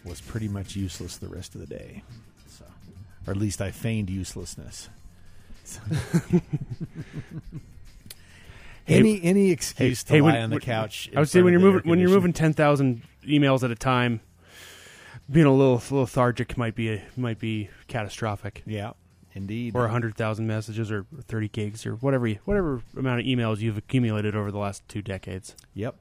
was 0.08 0.20
pretty 0.20 0.48
much 0.48 0.76
useless 0.76 1.18
the 1.18 1.28
rest 1.28 1.54
of 1.56 1.62
the 1.62 1.68
day. 1.68 2.04
So, 2.48 2.66
or 3.28 3.32
at 3.32 3.38
least 3.38 3.62
I 3.62 3.72
feigned 3.72 4.10
uselessness. 4.10 4.90
So- 5.68 5.82
any 8.88 9.22
any 9.22 9.52
excuse 9.52 10.02
to 10.06 10.14
hey, 10.14 10.22
lie 10.22 10.32
when- 10.32 10.42
on 10.44 10.50
the 10.50 10.54
when- 10.56 10.62
couch. 10.62 11.10
I 11.14 11.20
would 11.20 11.28
say 11.28 11.42
when 11.42 11.52
you're 11.52 11.60
moving 11.60 11.82
when 11.90 12.00
you're 12.00 12.08
moving 12.10 12.32
ten 12.32 12.54
thousand 12.54 13.02
emails 13.26 13.64
at 13.64 13.70
a 13.72 13.76
time, 13.76 14.22
being 15.30 15.46
a 15.46 15.54
little 15.54 15.82
lethargic 15.92 16.58
might 16.58 16.76
be 16.76 17.02
might 17.16 17.40
be 17.40 17.70
catastrophic. 17.88 18.64
yeah, 18.66 18.92
indeed. 19.34 19.76
Or 19.76 19.88
hundred 19.88 20.16
thousand 20.16 20.48
messages, 20.48 20.92
or 20.92 21.06
thirty 21.26 21.48
gigs, 21.50 21.86
or 21.86 21.96
whatever 21.96 22.28
you, 22.28 22.40
whatever 22.46 22.82
amount 22.96 23.20
of 23.22 23.26
emails 23.26 23.60
you've 23.60 23.78
accumulated 23.78 24.36
over 24.36 24.52
the 24.52 24.58
last 24.60 24.88
two 24.88 25.02
decades. 25.02 25.56
Yep. 25.74 25.96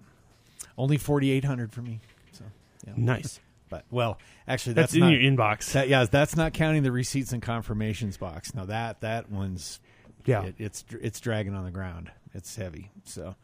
Only 0.78 0.98
4,800 0.98 1.72
for 1.72 1.80
me. 1.80 2.00
So, 2.32 2.44
yeah. 2.86 2.92
Nice. 2.96 3.40
But 3.68 3.84
well, 3.90 4.18
actually, 4.46 4.74
That's, 4.74 4.92
that's, 4.92 4.94
in 4.94 5.00
not. 5.00 5.08
your 5.10 5.20
inbox. 5.20 5.72
that, 5.72 5.88
yeah, 5.88 6.04
that's 6.04 6.36
not 6.36 6.52
counting 6.52 6.84
the 6.84 6.92
receipts 6.92 7.32
and 7.32 7.42
confirmations 7.42 8.16
box. 8.16 8.54
Now 8.54 8.64
that 8.66 9.00
that 9.00 9.28
one's 9.28 9.80
yeah. 10.24 10.44
it, 10.44 10.54
it's 10.58 10.84
it's 11.02 11.18
dragging 11.18 11.52
on 11.52 11.64
the 11.64 11.72
ground. 11.72 12.12
It's 12.32 12.54
heavy. 12.54 12.92
So, 13.02 13.34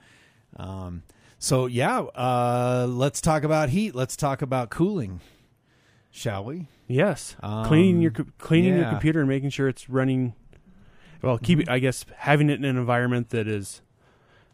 um, 0.57 1.03
so 1.41 1.67
yeah, 1.67 2.03
uh, 2.03 2.87
let's 2.89 3.21
talk 3.21 3.43
about 3.43 3.71
heat. 3.71 3.97
Let's 3.97 4.15
talk 4.15 4.43
about 4.43 4.71
cooling, 4.71 5.21
shall 6.13 6.45
we? 6.45 6.69
Yes. 6.87 7.35
Um, 7.43 7.65
cleaning 7.67 8.01
your 8.01 8.13
co- 8.13 8.27
cleaning 8.39 8.77
your 8.77 8.89
computer 8.89 9.19
and 9.21 9.29
making 9.29 9.51
sure 9.51 9.67
it's 9.69 9.89
running. 9.91 10.35
Well, 11.23 11.39
keep 11.39 11.59
Mm-hmm. 11.61 11.71
I 11.71 11.79
guess 11.81 12.05
having 12.17 12.51
it 12.51 12.59
in 12.59 12.65
an 12.65 12.77
environment 12.77 13.31
that 13.31 13.49
is 13.49 13.81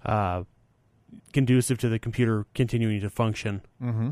uh, 0.07 0.45
conducive 1.33 1.79
to 1.79 1.89
the 1.89 1.99
computer 1.99 2.47
continuing 2.55 3.01
to 3.01 3.11
function. 3.11 3.63
Mm-hmm. 3.83 4.11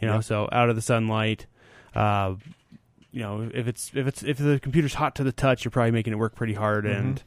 you 0.00 0.08
know 0.08 0.14
Yeah. 0.14 0.20
so 0.20 0.48
out 0.52 0.68
of 0.70 0.76
the 0.76 0.82
sunlight 0.82 1.46
uh 1.94 2.34
you 3.10 3.20
know 3.20 3.50
if 3.52 3.66
it's 3.66 3.90
if 3.94 4.06
it's 4.06 4.22
if 4.22 4.36
the 4.38 4.60
computer's 4.60 4.94
hot 4.94 5.14
to 5.16 5.24
the 5.24 5.32
touch 5.32 5.64
you're 5.64 5.70
probably 5.72 5.90
making 5.90 6.12
it 6.12 6.16
work 6.16 6.34
pretty 6.34 6.52
hard 6.54 6.84
Mhm. 6.84 6.98
and 6.98 7.22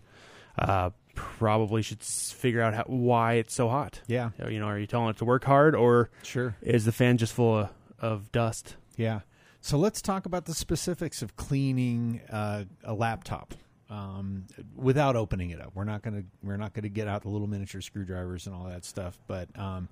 uh 0.60 0.90
probably 1.16 1.82
should 1.82 2.02
figure 2.02 2.62
out 2.62 2.74
how, 2.74 2.84
why 2.88 3.34
it's 3.34 3.54
so 3.54 3.68
hot 3.70 4.02
Yeah, 4.08 4.30
you 4.48 4.60
know 4.60 4.66
are 4.68 4.80
you 4.80 4.88
telling 4.88 5.10
it 5.10 5.18
to 5.18 5.26
work 5.26 5.44
hard 5.44 5.76
or 5.76 6.10
sure. 6.24 6.56
is 6.62 6.86
the 6.86 6.92
fan 6.92 7.18
just 7.18 7.34
full 7.34 7.58
of, 7.60 7.70
of 8.00 8.32
dust 8.32 8.76
Yeah. 8.96 9.22
So 9.62 9.78
let's 9.78 10.02
talk 10.02 10.26
about 10.26 10.46
the 10.46 10.56
specifics 10.56 11.22
of 11.22 11.36
cleaning 11.36 12.22
uh, 12.32 12.66
a 12.84 12.94
laptop 12.96 13.54
um, 13.92 14.48
without 14.76 15.16
opening 15.16 15.52
it 15.52 15.62
up. 15.62 15.72
We're 15.76 15.84
not 15.84 16.02
gonna 16.02 16.24
we're 16.42 16.58
not 16.58 16.74
gonna 16.74 16.90
get 16.90 17.08
out 17.08 17.22
the 17.22 17.30
little 17.30 17.48
miniature 17.48 17.82
screwdrivers 17.82 18.48
and 18.48 18.56
all 18.56 18.66
that 18.66 18.84
stuff. 18.84 19.20
But 19.28 19.48
um, 19.58 19.88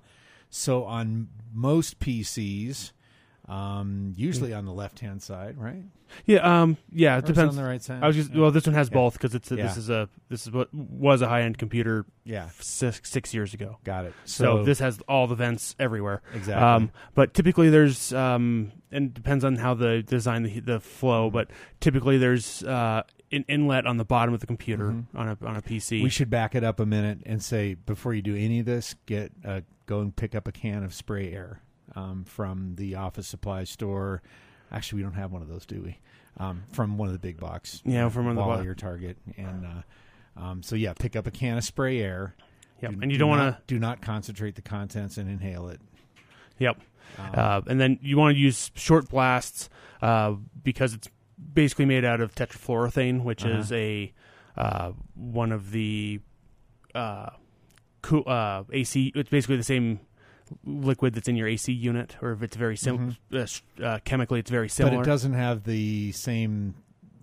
so 0.48 0.84
on 0.84 1.28
most 1.54 2.00
PCs, 2.00 2.90
um, 3.50 4.12
usually 4.16 4.54
on 4.54 4.64
the 4.64 4.72
left 4.72 5.00
hand 5.00 5.22
side, 5.22 5.58
right? 5.58 5.82
yeah 6.26 6.60
um 6.62 6.76
yeah 6.90 7.14
Or 7.14 7.18
it 7.18 7.24
is 7.24 7.30
it 7.30 7.34
depends 7.34 7.56
on 7.56 7.62
the 7.62 7.68
right 7.68 7.80
side. 7.80 8.02
i 8.02 8.06
was 8.08 8.16
just 8.16 8.32
Yeah. 8.32 8.40
well 8.40 8.50
this 8.50 8.66
one 8.66 8.74
has 8.74 8.88
Yeah. 8.88 8.94
both 8.94 9.12
because 9.12 9.32
it's 9.36 9.52
a, 9.52 9.56
Yeah. 9.56 9.62
this 9.68 9.76
is 9.76 9.90
a 9.90 10.08
this 10.28 10.44
is 10.44 10.52
what 10.52 10.72
was 10.74 11.22
a 11.22 11.28
high-end 11.28 11.56
computer 11.58 12.04
yeah, 12.24 12.48
six, 12.58 13.08
six 13.10 13.32
years 13.32 13.54
ago 13.54 13.78
got 13.84 14.06
it. 14.06 14.14
so, 14.24 14.58
So, 14.58 14.64
this 14.64 14.80
has 14.80 14.98
all 15.08 15.26
the 15.28 15.36
vents 15.36 15.76
everywhere 15.78 16.22
exactly. 16.34 16.64
Um, 16.64 16.90
but 17.14 17.32
typically 17.34 17.70
there's 17.70 18.12
um, 18.12 18.72
and 18.90 19.06
it 19.06 19.14
depends 19.14 19.44
on 19.44 19.54
how 19.56 19.74
the 19.74 20.02
design 20.02 20.42
the, 20.42 20.58
the 20.60 20.80
flow. 20.80 21.30
But 21.30 21.50
typically 21.78 22.18
there's 22.18 22.64
uh, 22.64 23.02
an 23.30 23.44
inlet 23.46 23.86
on 23.86 23.96
the 23.96 24.04
bottom 24.04 24.34
of 24.34 24.40
the 24.40 24.46
computer 24.48 24.86
Mhm. 24.90 25.04
on 25.14 25.28
a 25.28 25.46
on 25.46 25.56
a 25.56 25.62
PC. 25.62 26.02
we 26.02 26.10
should 26.10 26.28
back 26.30 26.56
it 26.56 26.64
up 26.64 26.80
a 26.80 26.86
minute 26.86 27.20
and 27.24 27.40
say 27.40 27.74
before 27.74 28.14
you 28.14 28.22
do 28.22 28.34
any 28.34 28.58
of 28.58 28.66
this, 28.66 28.96
get 29.06 29.30
uh, 29.44 29.60
go 29.86 30.00
and 30.00 30.14
pick 30.16 30.34
up 30.34 30.48
a 30.48 30.52
can 30.52 30.82
of 30.82 30.92
spray 30.92 31.32
air 31.32 31.62
um, 31.96 32.24
from 32.24 32.74
the 32.76 32.94
office 32.94 33.26
supply 33.26 33.64
store. 33.64 34.22
Actually, 34.72 34.98
we 34.98 35.02
don't 35.02 35.14
have 35.14 35.32
one 35.32 35.42
of 35.42 35.48
those, 35.48 35.66
do 35.66 35.82
we? 35.82 35.98
Um, 36.38 36.62
from 36.72 36.96
one 36.96 37.08
of 37.08 37.12
the 37.12 37.18
big 37.18 37.38
box, 37.40 37.82
Yeah, 37.84 38.08
from 38.08 38.26
one 38.26 38.38
of 38.38 38.44
the 38.44 38.62
bo- 38.64 38.70
or 38.70 38.74
Target, 38.74 39.18
and 39.36 39.66
uh, 39.66 40.40
um, 40.40 40.62
so 40.62 40.76
yeah, 40.76 40.92
pick 40.94 41.16
up 41.16 41.26
a 41.26 41.30
can 41.30 41.58
of 41.58 41.64
spray 41.64 42.00
air. 42.00 42.34
yep, 42.80 42.92
Do- 42.92 42.98
and 43.02 43.10
you 43.10 43.18
do 43.18 43.24
don't 43.24 43.30
want 43.30 43.56
to 43.56 43.62
do 43.66 43.78
not 43.80 44.00
concentrate 44.00 44.54
the 44.54 44.62
contents 44.62 45.18
and 45.18 45.28
inhale 45.28 45.68
it. 45.68 45.80
Yep, 46.58 46.80
Um, 47.18 47.30
uh, 47.34 47.60
and 47.66 47.80
then 47.80 47.98
you 48.00 48.16
want 48.16 48.34
to 48.36 48.38
use 48.40 48.70
short 48.74 49.08
blasts 49.08 49.68
uh, 50.02 50.34
because 50.62 50.94
it's 50.94 51.08
basically 51.52 51.84
made 51.86 52.04
out 52.04 52.20
of 52.20 52.34
tetrafluoroethane, 52.34 53.24
which 53.24 53.44
Uh-huh. 53.44 53.58
is 53.58 53.72
a 53.72 54.12
uh, 54.56 54.92
one 55.14 55.50
of 55.52 55.72
the 55.72 56.20
uh, 56.94 57.30
cool 58.02 58.22
uh, 58.26 58.62
AC. 58.72 59.12
It's 59.14 59.30
basically 59.30 59.56
the 59.56 59.64
same 59.64 60.00
liquid 60.64 61.14
that's 61.14 61.28
in 61.28 61.36
your 61.36 61.48
AC 61.48 61.72
unit, 61.72 62.16
or 62.22 62.32
if 62.32 62.42
it's 62.42 62.56
very 62.56 62.76
sim- 62.76 63.16
uh, 63.32 63.38
s- 63.38 63.62
uh, 63.82 63.98
chemically, 64.04 64.40
it's 64.40 64.50
very 64.50 64.68
similar. 64.68 64.92
Mm-hmm. 64.96 65.02
but 65.02 65.08
it 65.08 65.10
doesn't 65.10 65.32
have 65.34 65.64
the 65.64 66.12
same 66.12 66.74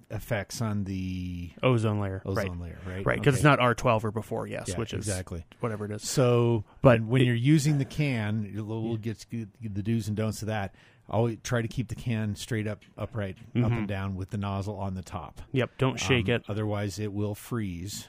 effects 0.09 0.61
on 0.61 0.85
the 0.85 1.49
ozone 1.61 1.99
layer, 1.99 2.21
right? 2.23 2.45
ozone 2.45 2.59
layer, 2.61 2.79
right? 2.88 3.05
Right, 3.05 3.19
because 3.19 3.33
Okay. 3.33 3.38
it's 3.39 3.43
not 3.43 3.59
R 3.59 3.73
twelve 3.75 4.05
or 4.05 4.11
before, 4.11 4.47
yes, 4.47 4.69
Yeah, 4.69 4.77
which 4.77 4.93
is 4.93 4.99
exactly. 5.07 5.45
whatever 5.59 5.83
it 5.85 5.91
is. 5.91 6.07
So, 6.07 6.63
But 6.81 7.01
when 7.01 7.21
it- 7.21 7.25
you're 7.25 7.35
using 7.35 7.77
the 7.77 7.85
can, 7.85 8.49
we'll 8.55 8.83
we'll 8.83 8.97
get 8.97 9.25
the 9.29 9.83
do's 9.83 10.07
and 10.07 10.15
don'ts 10.15 10.41
of 10.41 10.47
that. 10.47 10.73
Always 11.09 11.38
try 11.44 11.61
to 11.61 11.67
keep 11.69 11.88
the 11.89 11.95
can 11.95 12.35
straight 12.35 12.67
up, 12.67 12.81
upright, 12.97 13.38
up 13.55 13.71
Mhm. 13.71 13.77
and 13.79 13.88
down 13.88 14.15
with 14.15 14.29
the 14.29 14.38
nozzle 14.38 14.77
on 14.77 14.94
the 14.94 15.01
top. 15.01 15.41
Yep, 15.53 15.71
don't 15.77 15.97
shake 15.99 16.27
Um, 16.27 16.35
it. 16.35 16.44
otherwise 16.49 16.99
it 16.99 17.11
will 17.13 17.33
freeze. 17.35 18.07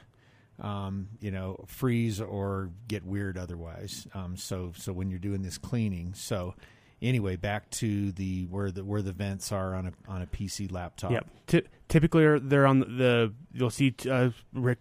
Um, 0.61 1.07
you 1.21 1.31
know, 1.31 1.63
freeze 1.67 2.19
or 2.19 2.69
get 2.87 3.05
weird 3.05 3.37
otherwise. 3.37 4.07
Um, 4.13 4.35
so, 4.35 4.71
so 4.75 4.91
when 4.91 5.09
you're 5.09 5.19
doing 5.19 5.41
this 5.41 5.57
cleaning, 5.57 6.13
so 6.13 6.53
anyway, 7.01 7.37
back 7.37 7.69
to 7.71 8.11
the 8.11 8.45
where 8.47 8.69
the 8.71 8.83
where 8.83 9.01
the 9.01 9.13
vents 9.13 9.51
are 9.53 9.73
on 9.73 9.87
a 9.87 9.91
on 10.11 10.21
a 10.21 10.27
PC 10.27 10.69
laptop. 10.71 11.11
Yep. 11.11 11.27
Ty- 11.47 11.61
typically, 11.87 12.39
they're 12.39 12.67
on 12.67 12.79
the. 12.81 13.33
You'll 13.53 13.69
see 13.69 13.95
uh, 14.09 14.31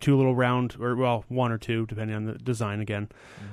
two 0.01 0.17
little 0.17 0.35
round, 0.35 0.77
or 0.81 0.97
well, 0.97 1.25
one 1.29 1.53
or 1.53 1.59
two, 1.59 1.87
depending 1.87 2.17
on 2.17 2.25
the 2.25 2.35
design. 2.35 2.81
Again, 2.81 3.09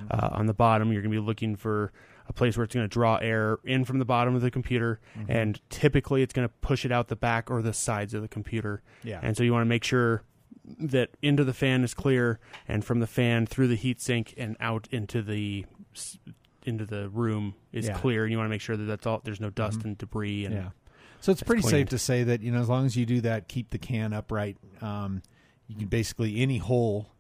Mhm. 0.10 0.24
uh, 0.24 0.30
on 0.32 0.48
the 0.48 0.54
bottom, 0.54 0.92
you're 0.92 1.02
going 1.04 1.12
to 1.14 1.22
be 1.22 1.26
looking 1.26 1.56
for 1.56 1.92
a 2.28 2.34
place 2.34 2.58
where 2.58 2.64
it's 2.64 2.74
going 2.74 2.84
to 2.84 2.92
draw 2.92 3.18
air 3.18 3.60
in 3.64 3.86
from 3.86 4.00
the 4.00 4.06
bottom 4.06 4.34
of 4.34 4.42
the 4.42 4.50
computer, 4.50 5.00
Mhm. 5.16 5.26
and 5.30 5.62
typically 5.70 6.24
it's 6.24 6.34
going 6.34 6.48
to 6.48 6.54
push 6.62 6.84
it 6.84 6.92
out 6.92 7.08
the 7.08 7.16
back 7.16 7.52
or 7.52 7.62
the 7.62 7.72
sides 7.72 8.16
of 8.16 8.24
the 8.24 8.28
computer. 8.28 8.82
yeah, 9.04 9.20
And 9.22 9.38
so 9.38 9.44
you 9.44 9.54
want 9.54 9.62
to 9.62 9.70
make 9.70 9.84
sure 9.84 10.24
that 10.80 11.10
into 11.22 11.44
the 11.44 11.54
fan 11.54 11.84
is 11.84 11.94
clear, 11.94 12.40
and 12.68 12.84
from 12.84 13.00
the 13.00 13.08
fan 13.08 13.46
through 13.46 13.68
the 13.70 13.76
heat 13.76 14.02
sink 14.02 14.34
and 14.38 14.56
out 14.60 14.88
into 14.92 15.22
the 15.22 15.66
into 16.66 16.86
the 16.86 17.10
room 17.10 17.54
is 17.72 17.86
Yeah. 17.88 17.98
clear. 17.98 18.24
And 18.24 18.32
you 18.32 18.38
want 18.38 18.48
to 18.48 18.50
make 18.50 18.62
sure 18.62 18.76
that 18.76 18.84
that's 18.86 19.06
all. 19.06 19.22
There's 19.24 19.40
no 19.40 19.50
dust 19.52 19.80
Mhm. 19.80 19.86
and 19.86 19.98
debris. 20.00 20.46
And 20.46 20.56
yeah. 20.56 20.70
So 21.22 21.32
it's 21.32 21.42
it's 21.42 21.48
pretty 21.48 21.62
cleaned. 21.62 21.72
safe 21.72 21.90
to 21.90 21.98
say 22.00 22.24
that 22.24 22.42
you 22.42 22.52
know 22.52 22.60
as 22.60 22.70
long 22.70 22.86
as 22.86 22.96
you 22.96 23.06
do 23.06 23.22
that, 23.22 23.48
keep 23.48 23.70
the 23.70 23.78
can 23.78 24.14
upright. 24.14 24.58
Um, 24.82 25.22
you 25.68 25.76
can 25.76 25.88
basically 25.88 26.42
any 26.42 26.58
hole 26.58 27.12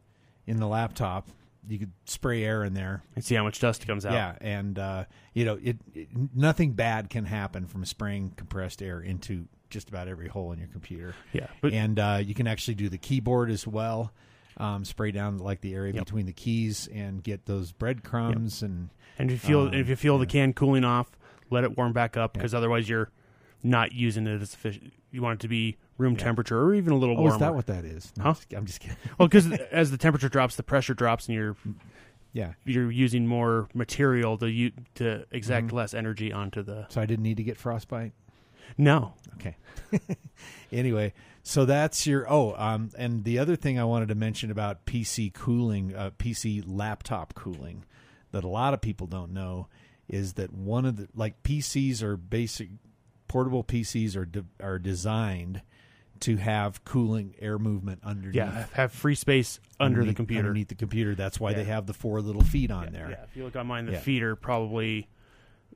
in 0.48 0.58
the 0.58 0.68
laptop, 0.68 1.28
you 1.68 1.80
could 1.80 1.92
spray 2.06 2.44
air 2.44 2.64
in 2.64 2.74
there. 2.76 3.04
and 3.16 3.24
see 3.24 3.34
how 3.36 3.44
much 3.44 3.60
dust 3.60 3.86
comes 3.88 4.06
out. 4.06 4.14
Yeah, 4.14 4.36
and 4.42 4.78
uh, 4.78 5.06
you 5.34 5.46
know 5.46 5.60
it, 5.62 5.78
it. 5.94 6.08
Nothing 6.36 6.74
bad 6.74 7.10
can 7.10 7.26
happen 7.26 7.66
from 7.68 7.86
spraying 7.86 8.32
compressed 8.38 8.82
air 8.82 9.00
into 9.00 9.48
just 9.70 9.90
about 9.90 10.08
every 10.08 10.28
hole 10.28 10.52
in 10.52 10.60
your 10.60 10.68
computer. 10.70 11.16
yeah. 11.34 11.48
But 11.62 11.74
and 11.74 12.00
uh, 12.00 12.22
you 12.24 12.34
can 12.34 12.48
actually 12.48 12.76
do 12.76 12.90
the 12.90 12.98
keyboard 12.98 13.50
as 13.50 13.66
well. 13.68 14.12
Um, 14.58 14.86
spray 14.86 15.12
down 15.12 15.38
like 15.40 15.60
the 15.62 15.74
area 15.74 15.94
Yep. 15.94 16.06
between 16.06 16.26
the 16.28 16.32
keys 16.34 16.88
and 16.94 17.22
get 17.22 17.46
those 17.46 17.74
breadcrumbs 17.74 18.62
and 18.62 18.90
And 19.20 19.30
if 19.30 19.44
you 19.44 19.50
feel 19.50 19.60
Um, 19.68 19.74
if 19.74 19.90
you 19.90 19.96
feel 19.98 20.18
the 20.18 20.26
can 20.26 20.54
cooling 20.54 20.86
off, 20.86 21.12
let 21.50 21.64
it 21.66 21.76
warm 21.78 21.92
back 21.92 22.16
up 22.16 22.36
Yeah. 22.36 22.40
because 22.42 22.54
otherwise 22.54 22.88
you're 22.88 23.10
not 23.64 23.92
using 23.92 24.28
it 24.28 24.42
as 24.42 24.54
efficient. 24.54 24.94
You 25.12 25.22
want 25.22 25.40
it 25.40 25.42
to 25.42 25.48
be 25.50 25.76
room 25.98 26.14
Yeah. 26.14 26.20
temperature 26.24 26.58
or 26.62 26.74
even 26.74 26.94
a 26.94 26.98
little 26.98 27.18
oh, 27.18 27.22
warmer. 27.22 27.36
is 27.36 27.40
that 27.42 27.54
what 27.56 27.66
that 27.68 27.84
is? 27.84 28.14
No, 28.18 28.24
Huh? 28.24 28.30
I'm 28.30 28.36
just- 28.36 28.54
I'm 28.54 28.66
just 28.66 28.80
kidding. 28.80 28.98
well, 29.18 29.28
because 29.28 29.52
as 29.72 29.92
the 29.92 29.98
temperature 29.98 30.30
drops, 30.30 30.56
the 30.56 30.64
pressure 30.64 30.94
drops, 30.94 31.28
and 31.28 31.36
you're 31.36 31.58
Yeah, 32.32 32.54
you're 32.66 32.92
using 32.92 33.28
more 33.28 33.68
material 33.74 34.38
to 34.40 34.50
u- 34.52 34.72
to 34.96 35.26
exact 35.32 35.68
Mhm. 35.68 35.72
less 35.74 35.94
energy 35.94 36.32
onto 36.34 36.64
the. 36.64 36.86
so 36.90 37.00
I 37.02 37.06
didn't 37.06 37.24
need 37.24 37.38
to 37.38 37.44
get 37.44 37.58
frostbite. 37.58 38.12
No. 38.78 39.14
Okay. 39.36 39.56
anyway, 40.72 41.14
so 41.44 41.66
that's 41.66 42.08
your 42.08 42.26
oh, 42.32 42.56
um, 42.58 42.90
and 42.98 43.24
the 43.24 43.40
other 43.40 43.56
thing 43.56 43.80
I 43.80 43.84
wanted 43.84 44.10
to 44.10 44.16
mention 44.16 44.52
about 44.52 44.86
PC 44.86 45.34
cooling, 45.34 45.96
uh, 45.96 46.12
PC 46.18 46.64
laptop 46.66 47.34
cooling, 47.36 47.86
that 48.32 48.44
a 48.44 48.48
lot 48.48 48.74
of 48.74 48.82
people 48.82 49.08
don't 49.08 49.32
know 49.32 49.68
is 50.08 50.34
that 50.34 50.54
one 50.54 50.86
of 50.86 50.98
the 50.98 51.08
like 51.16 51.42
PCs 51.44 52.02
are 52.02 52.18
basic 52.18 52.70
portable 53.28 53.64
PCs 53.64 54.16
are 54.16 54.26
de- 54.26 54.46
are 54.60 54.80
designed 54.80 55.62
to 56.22 56.38
have 56.38 56.84
cooling 56.86 57.36
air 57.40 57.60
movement 57.60 58.00
underneath. 58.04 58.36
Yeah, 58.36 58.66
have 58.74 58.92
free 58.92 59.16
space 59.16 59.60
under 59.80 60.06
the 60.06 60.14
computer. 60.14 60.40
Underneath 60.40 60.70
the 60.70 60.76
computer. 60.76 61.14
That's 61.16 61.40
why 61.40 61.54
they 61.54 61.66
have 61.66 61.86
the 61.86 61.94
four 61.94 62.22
little 62.22 62.44
feet 62.44 62.72
on 62.72 62.86
yeah, 62.86 62.90
there. 62.90 63.10
Yeah, 63.12 63.24
if 63.30 63.36
you 63.36 63.44
look 63.44 63.56
on 63.56 63.68
mine, 63.68 63.86
the 63.86 63.94
Yeah. 63.94 64.00
feet 64.00 64.24
are 64.24 64.36
probably 64.36 65.10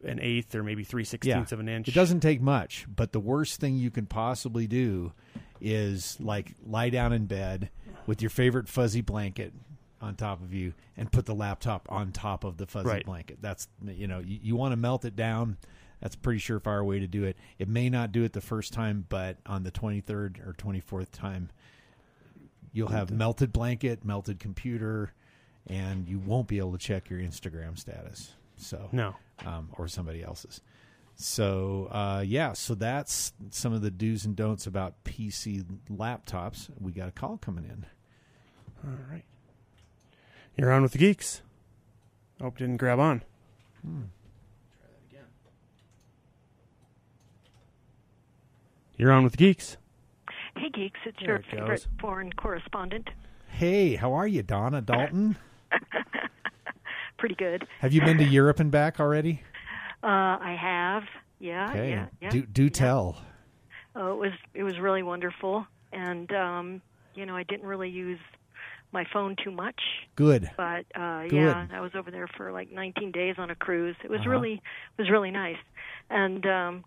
an 0.04 0.20
eighth 0.22 0.56
or 0.56 0.64
maybe 0.64 0.84
three 0.84 1.04
sixteenths 1.04 1.52
of 1.52 1.60
an 1.60 1.68
inch. 1.70 1.88
It 1.88 1.94
doesn't 1.94 2.22
take 2.22 2.42
much, 2.42 2.86
but 2.94 3.12
the 3.12 3.20
worst 3.20 3.60
thing 3.60 3.76
you 3.78 3.92
can 3.92 4.06
possibly 4.06 4.66
do 4.68 5.12
is 5.62 6.18
like 6.22 6.54
lie 6.66 6.90
down 6.90 7.12
in 7.14 7.26
bed 7.26 7.70
with 8.08 8.22
your 8.22 8.30
favorite 8.30 8.68
fuzzy 8.70 9.02
blanket 9.02 9.54
on 10.02 10.16
top 10.16 10.42
of 10.42 10.54
you 10.54 10.74
and 10.96 11.12
put 11.12 11.26
the 11.26 11.36
laptop 11.36 11.86
on 11.92 12.12
top 12.14 12.46
of 12.46 12.56
the 12.56 12.66
fuzzy 12.66 12.88
Right. 12.88 13.06
blanket. 13.06 13.40
That's 13.42 13.68
you 13.86 14.08
know, 14.08 14.20
you, 14.20 14.40
you 14.42 14.56
want 14.56 14.72
to 14.72 14.78
melt 14.78 15.04
it 15.04 15.16
down. 15.18 15.58
That's 16.02 16.16
a 16.16 16.18
pretty 16.18 16.40
surefire 16.40 16.86
way 16.86 17.00
to 17.00 17.08
do 17.08 17.26
it. 17.26 17.36
It 17.58 17.68
may 17.68 17.90
not 17.90 18.14
do 18.14 18.24
it 18.24 18.32
the 18.32 18.40
first 18.40 18.72
time, 18.72 19.06
but 19.10 19.36
on 19.46 19.64
the 19.64 19.72
23rd 19.72 20.48
or 20.48 20.54
24th 20.54 21.12
time, 21.12 21.50
you'll 22.72 22.88
have 22.88 23.12
melted 23.12 23.52
blanket, 23.52 24.06
melted 24.06 24.40
computer, 24.40 25.12
and 25.68 26.08
you 26.08 26.20
won't 26.20 26.48
be 26.48 26.58
able 26.58 26.72
to 26.72 26.78
check 26.78 27.10
your 27.10 27.20
Instagram 27.20 27.78
status. 27.78 28.32
So 28.56 28.88
No. 28.94 29.16
Um, 29.46 29.70
or 29.78 29.88
somebody 29.88 30.24
else's. 30.24 30.62
So 31.16 31.90
uh, 31.92 32.24
yeah, 32.26 32.54
so 32.54 32.76
that's 32.76 33.34
some 33.50 33.74
of 33.74 33.82
the 33.82 33.92
do's 33.92 34.26
and 34.26 34.36
don'ts 34.36 34.66
about 34.68 35.04
PC 35.04 35.66
laptops. 35.92 36.70
We 36.80 36.92
got 36.94 37.10
a 37.10 37.12
call 37.12 37.38
coming 37.38 37.66
in. 37.66 37.86
All 38.88 38.98
right. 39.12 39.24
You're 40.56 40.72
on 40.72 40.82
with 40.82 40.94
the 40.94 40.98
geeks. 40.98 41.42
Hope 42.42 42.58
didn't 42.58 42.78
grab 42.78 43.00
on. 43.00 43.22
You're 48.98 49.12
on 49.12 49.24
with 49.24 49.34
the 49.34 49.38
geeks. 49.38 49.78
Hey, 50.58 50.70
geeks, 50.70 51.00
it's 51.06 51.18
There 51.20 51.28
your 51.30 51.36
it 51.38 51.46
favorite 51.50 51.68
goes. 51.70 51.88
foreign 52.02 52.34
correspondent. 52.34 53.10
Hey, 53.48 53.96
how 53.96 54.14
are 54.14 54.28
you, 54.28 54.44
Donna 54.44 54.82
Dalton? 54.82 55.38
Pretty 57.20 57.36
good. 57.36 57.66
Have 57.82 57.94
you 57.94 58.02
been 58.02 58.18
to 58.18 58.24
Europe 58.24 58.60
and 58.60 58.72
back 58.72 59.00
already? 59.00 59.42
Uh, 60.02 60.40
I 60.40 60.56
have. 60.60 61.04
Yeah, 61.42 61.72
Okay, 61.72 61.90
yeah, 61.90 62.06
yeah. 62.22 62.32
do 62.32 62.46
do 62.46 62.70
tell. 62.70 63.18
Oh, 63.96 64.14
it 64.14 64.18
was 64.18 64.32
it 64.54 64.64
was 64.64 64.80
really 64.80 65.04
wonderful, 65.04 65.66
and 65.92 66.32
um, 66.32 66.82
you 67.16 67.26
know, 67.26 67.36
I 67.36 67.44
didn't 67.44 67.66
really 67.68 67.90
use 67.90 68.20
my 68.94 69.04
phone 69.12 69.36
too 69.44 69.52
much, 69.52 69.80
Good. 70.16 70.50
but 70.56 70.86
uh, 70.96 71.24
Good. 71.28 71.36
yeah, 71.36 71.68
I 71.70 71.82
was 71.82 71.92
over 71.96 72.12
there 72.12 72.28
for 72.38 72.54
like 72.54 72.72
19 72.72 73.12
days 73.12 73.36
on 73.38 73.50
a 73.50 73.56
cruise. 73.56 73.98
It 74.06 74.10
was 74.10 74.22
Uh-huh. 74.22 74.30
really 74.30 74.54
it 74.54 75.02
was 75.02 75.10
really 75.10 75.32
nice, 75.32 75.58
and 76.10 76.46
um, 76.46 76.84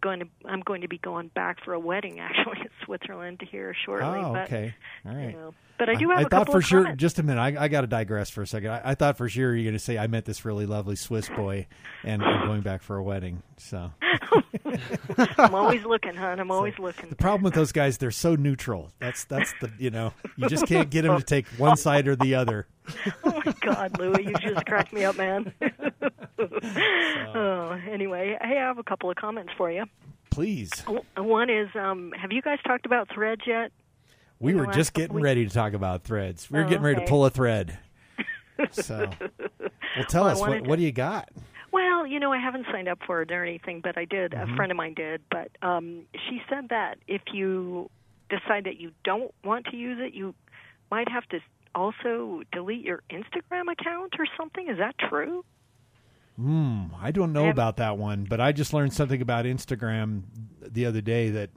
going 0.00 0.20
to 0.20 0.26
I'm 0.44 0.60
going 0.60 0.82
to 0.82 0.88
be 0.88 0.98
going 0.98 1.28
back 1.28 1.64
for 1.64 1.74
a 1.74 1.80
wedding 1.80 2.20
actually 2.20 2.60
in 2.60 2.68
Switzerland 2.84 3.40
here 3.50 3.74
shortly. 3.84 4.20
Oh, 4.20 4.32
but, 4.32 4.44
okay. 4.44 4.74
All 5.06 5.12
You 5.14 5.32
know, 5.32 5.54
but 5.78 5.88
I 5.88 5.94
do 5.94 6.10
have 6.10 6.18
I 6.18 6.22
a 6.22 6.28
thought 6.28 6.50
for 6.50 6.60
sure. 6.60 6.92
Just 6.94 7.18
a 7.18 7.22
minute. 7.22 7.40
I, 7.40 7.64
I 7.64 7.68
got 7.68 7.82
to 7.82 7.86
digress 7.86 8.28
for 8.30 8.42
a 8.42 8.46
second. 8.46 8.70
I, 8.70 8.80
I 8.84 8.94
thought 8.94 9.16
for 9.16 9.28
sure 9.28 9.54
you're 9.54 9.64
going 9.64 9.72
to 9.72 9.78
say 9.78 9.96
I 9.96 10.06
met 10.06 10.24
this 10.24 10.44
really 10.44 10.66
lovely 10.66 10.96
Swiss 10.96 11.28
boy, 11.28 11.66
and 12.04 12.22
I'm 12.22 12.46
going 12.46 12.60
back 12.60 12.82
for 12.82 12.96
a 12.96 13.02
wedding. 13.02 13.42
So 13.56 13.90
I'm 15.38 15.54
always 15.54 15.84
looking, 15.84 16.14
hon. 16.14 16.40
I'm 16.40 16.50
always 16.50 16.78
looking. 16.78 17.08
The 17.10 17.16
problem 17.16 17.42
with 17.42 17.54
those 17.54 17.72
guys, 17.72 17.98
they're 17.98 18.10
so 18.10 18.34
neutral. 18.36 18.92
That's 18.98 19.24
that's 19.24 19.52
the 19.60 19.70
you 19.78 19.90
know 19.90 20.12
you 20.36 20.48
just 20.48 20.66
can't 20.66 20.90
get 20.90 21.02
them 21.02 21.18
to 21.18 21.24
take 21.24 21.46
one 21.58 21.76
side 21.76 22.08
or 22.08 22.16
the 22.16 22.34
other. 22.34 22.66
Oh 23.24 23.40
my 23.44 23.54
God, 23.60 23.98
Louie, 23.98 24.26
you 24.26 24.34
just 24.34 24.66
cracked 24.66 24.92
me 24.92 25.04
up, 25.04 25.16
man. 25.16 25.52
oh, 27.34 27.78
anyway, 27.90 28.36
hey, 28.42 28.58
I 28.58 28.66
have 28.66 28.78
a 28.78 28.82
couple 28.82 29.10
of 29.10 29.16
comments 29.16 29.52
for 29.56 29.70
you. 29.70 29.84
Please, 30.30 30.70
One 31.16 31.50
is, 31.50 31.68
um, 31.74 32.12
have 32.20 32.30
you 32.30 32.40
guys 32.40 32.58
talked 32.64 32.86
about 32.86 33.08
Threads 33.12 33.42
yet? 33.46 33.72
we 34.38 34.54
were 34.54 34.66
just 34.68 34.92
getting 34.94 35.16
weeks. 35.16 35.24
ready 35.24 35.46
to 35.46 35.52
talk 35.52 35.72
about 35.74 36.02
threads. 36.04 36.50
We 36.50 36.58
were 36.60 36.64
Oh, 36.64 36.68
getting 36.68 36.84
ready 36.84 37.00
to 37.00 37.06
pull 37.06 37.26
a 37.26 37.30
thread. 37.30 37.78
So, 38.72 39.10
well, 39.18 40.04
tell 40.08 40.24
Well, 40.24 40.32
us 40.32 40.38
what 40.40 40.48
wanted 40.50 40.66
what 40.66 40.76
do 40.78 40.82
you 40.84 40.92
got? 40.92 41.30
Well, 41.72 42.06
you 42.06 42.18
know, 42.18 42.32
I 42.32 42.38
haven't 42.38 42.66
signed 42.70 42.88
up 42.88 42.98
for 43.06 43.22
it 43.22 43.30
or 43.30 43.44
anything, 43.44 43.80
but 43.80 43.96
I 43.96 44.04
did. 44.04 44.32
Mm-hmm. 44.32 44.52
A 44.52 44.56
friend 44.56 44.72
of 44.72 44.76
mine 44.76 44.94
did. 44.94 45.22
But 45.30 45.50
um, 45.62 46.02
she 46.28 46.40
said 46.48 46.68
that 46.70 46.98
if 47.06 47.22
you 47.32 47.90
decide 48.28 48.64
that 48.64 48.78
you 48.78 48.92
don't 49.04 49.32
want 49.44 49.66
to 49.66 49.76
use 49.76 49.98
it, 50.00 50.14
you 50.14 50.34
might 50.90 51.08
have 51.08 51.26
to 51.28 51.40
also 51.74 52.42
delete 52.52 52.84
your 52.84 53.02
Instagram 53.10 53.70
account 53.70 54.14
or 54.18 54.26
something. 54.36 54.68
Is 54.68 54.78
that 54.78 54.96
true? 54.98 55.44
Hmm, 56.36 56.86
I 57.00 57.10
don't 57.10 57.32
know 57.32 57.48
about 57.50 57.76
that 57.76 57.98
one, 57.98 58.24
but 58.24 58.40
I 58.40 58.52
just 58.52 58.72
learned 58.72 58.92
something 58.94 59.20
about 59.20 59.44
Instagram 59.44 60.22
the 60.60 60.86
other 60.86 61.00
day 61.00 61.30
that. 61.30 61.50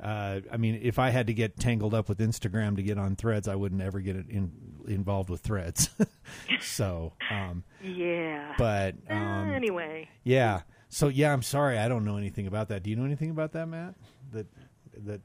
Uh, 0.00 0.40
I 0.52 0.56
mean, 0.58 0.78
if 0.82 0.98
I 0.98 1.10
had 1.10 1.26
to 1.28 1.34
get 1.34 1.58
tangled 1.58 1.94
up 1.94 2.08
with 2.08 2.18
Instagram 2.18 2.76
to 2.76 2.82
get 2.82 2.98
on 2.98 3.16
Threads, 3.16 3.48
I 3.48 3.54
wouldn't 3.54 3.80
ever 3.80 4.00
get 4.00 4.16
it 4.16 4.28
in, 4.28 4.52
involved 4.86 5.30
with 5.30 5.40
Threads. 5.40 5.88
so, 6.60 7.12
um, 7.30 7.64
Yeah. 7.82 8.54
but 8.58 8.94
Uh, 9.08 9.14
um, 9.14 9.50
anyway, 9.52 10.08
Yeah. 10.22 10.62
So 10.88 11.08
yeah, 11.08 11.32
I'm 11.32 11.42
sorry, 11.42 11.78
I 11.78 11.88
don't 11.88 12.04
know 12.04 12.16
anything 12.16 12.46
about 12.46 12.68
that. 12.68 12.82
Do 12.82 12.90
you 12.90 12.96
know 12.96 13.04
anything 13.04 13.30
about 13.30 13.52
that, 13.52 13.66
Matt? 13.66 13.94
That 14.32 14.46
that 15.04 15.20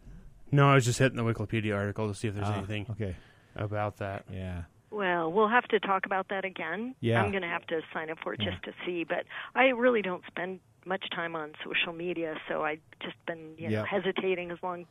No, 0.51 0.69
I 0.69 0.75
was 0.75 0.85
just 0.85 1.00
hitting 1.00 1.17
the 1.17 1.24
Wikipedia 1.24 1.75
article 1.75 2.07
to 2.07 2.15
see 2.15 2.27
if 2.27 2.35
there's 2.35 2.47
ah, 2.47 2.57
anything 2.57 2.85
Okay. 2.91 3.15
about 3.56 3.97
that. 3.97 4.25
Yeah. 4.31 4.63
Well, 4.89 5.31
we'll 5.31 5.47
have 5.47 5.65
to 5.69 5.79
talk 5.79 6.06
about 6.06 6.27
that 6.29 6.44
again. 6.44 6.95
Yeah. 7.00 7.21
I'm 7.24 7.31
going 7.31 7.44
to 7.44 7.47
have 7.47 7.65
to 7.67 7.79
sign 7.94 8.09
up 8.09 8.17
for 8.24 8.33
it 8.33 8.41
Yeah. 8.41 8.50
just 8.51 8.63
to 8.63 8.74
see, 8.85 9.06
but 9.06 9.24
I 9.56 9.67
really 9.67 10.01
don't 10.01 10.24
spend 10.27 10.59
much 10.85 11.05
time 11.11 11.35
on 11.35 11.53
social 11.63 11.93
media, 11.93 12.35
so 12.47 12.63
I've 12.63 12.79
just 13.01 13.15
been, 13.25 13.53
you 13.57 13.69
know, 13.69 13.77
Yep. 13.83 13.85
hesitating 13.85 14.51
as 14.51 14.57
long. 14.63 14.85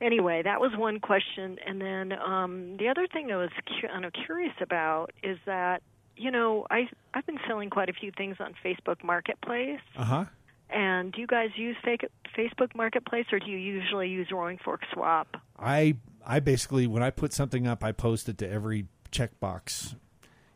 Anyway, 0.00 0.42
that 0.42 0.60
was 0.60 0.72
one 0.76 1.00
question, 1.00 1.58
and 1.66 1.80
then 1.80 2.12
um 2.12 2.76
the 2.78 2.88
other 2.88 3.06
thing 3.06 3.30
I 3.32 3.36
was 3.36 3.50
cu- 3.80 3.88
of 4.06 4.12
curious 4.12 4.54
about 4.60 5.12
is 5.22 5.38
that 5.46 5.82
you 6.16 6.30
know, 6.30 6.66
I 6.70 6.88
I've 7.14 7.24
been 7.26 7.40
selling 7.48 7.70
quite 7.70 7.88
a 7.88 7.92
few 7.94 8.10
things 8.16 8.36
on 8.38 8.54
Facebook 8.64 9.02
Marketplace. 9.02 9.80
Uh 9.96 10.04
huh. 10.04 10.24
And 10.68 11.12
do 11.12 11.20
you 11.20 11.26
guys 11.26 11.50
use 11.56 11.76
fake, 11.84 12.04
Facebook 12.36 12.74
Marketplace, 12.74 13.26
or 13.32 13.38
do 13.38 13.46
you 13.50 13.58
usually 13.58 14.08
use 14.08 14.30
Roaring 14.30 14.58
Fork 14.64 14.82
Swap? 14.92 15.28
I 15.58 15.96
I 16.26 16.40
basically 16.40 16.86
when 16.86 17.02
I 17.02 17.10
put 17.10 17.32
something 17.32 17.66
up, 17.66 17.82
I 17.82 17.92
post 17.92 18.28
it 18.28 18.38
to 18.38 18.48
every 18.48 18.86
checkbox. 19.10 19.96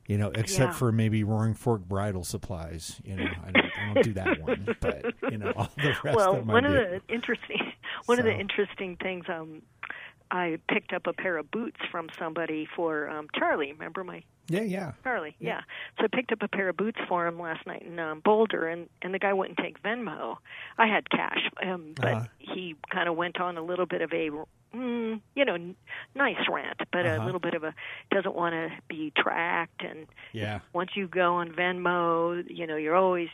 You 0.08 0.18
know, 0.18 0.30
except 0.30 0.72
Yeah. 0.72 0.78
for 0.78 0.92
maybe 0.92 1.24
Roaring 1.24 1.54
Fork 1.54 1.82
bridal 1.82 2.22
supplies. 2.24 3.00
You 3.04 3.16
know, 3.16 3.24
I 3.24 3.50
don't, 3.50 3.66
I 3.78 3.94
don't 3.94 4.04
do 4.04 4.12
that 4.14 4.40
one, 4.40 4.76
but 4.80 5.04
you 5.30 5.38
know, 5.38 5.52
all 5.56 5.70
the 5.76 5.96
rest 6.04 6.16
well, 6.16 6.36
of 6.36 6.46
one 6.46 6.64
of 6.64 6.72
the 6.72 7.00
interesting 7.08 7.72
one 8.06 8.18
of 8.18 8.24
the 8.24 8.34
interesting 8.34 8.96
things 9.02 9.24
um 9.28 9.62
I 10.30 10.58
picked 10.68 10.92
up 10.92 11.06
a 11.06 11.12
pair 11.12 11.36
of 11.38 11.50
boots 11.50 11.78
from 11.90 12.08
somebody 12.18 12.66
for 12.76 13.08
um 13.08 13.28
Charlie. 13.34 13.72
Remember 13.72 14.04
my 14.04 14.22
yeah, 14.48 14.62
yeah, 14.62 14.92
Charlie? 15.02 15.34
Yeah. 15.40 15.48
Yeah. 15.48 15.60
So 15.98 16.04
I 16.04 16.16
picked 16.16 16.30
up 16.30 16.40
a 16.42 16.46
pair 16.48 16.68
of 16.68 16.76
boots 16.76 16.98
for 17.08 17.26
him 17.26 17.40
last 17.40 17.66
night 17.66 17.82
in 17.82 17.98
um, 17.98 18.20
Boulder, 18.24 18.68
and 18.68 18.88
and 19.02 19.12
the 19.12 19.18
guy 19.18 19.32
wouldn't 19.32 19.58
take 19.58 19.82
Venmo. 19.82 20.36
I 20.78 20.86
had 20.86 21.10
cash, 21.10 21.50
um, 21.64 21.94
but 21.96 22.12
Uh-huh. 22.14 22.26
he 22.38 22.76
kind 22.92 23.08
of 23.08 23.16
went 23.16 23.40
on 23.40 23.56
a 23.56 23.62
little 23.62 23.86
bit 23.86 24.02
of 24.02 24.12
a, 24.12 24.30
mm, 24.72 25.20
you 25.34 25.44
know, 25.44 25.54
n- 25.54 25.74
nice 26.14 26.36
rant, 26.48 26.80
but 26.92 27.04
Uh-huh. 27.06 27.20
a 27.20 27.24
little 27.24 27.40
bit 27.40 27.54
of 27.54 27.64
a 27.64 27.74
doesn't 28.12 28.36
want 28.36 28.52
to 28.52 28.70
be 28.86 29.12
tracked, 29.16 29.82
and 29.82 30.06
yeah. 30.32 30.60
once 30.72 30.90
you 30.94 31.08
go 31.08 31.34
on 31.34 31.50
Venmo, 31.50 32.44
you 32.48 32.68
know, 32.68 32.76
you're 32.76 32.94
always 32.94 33.30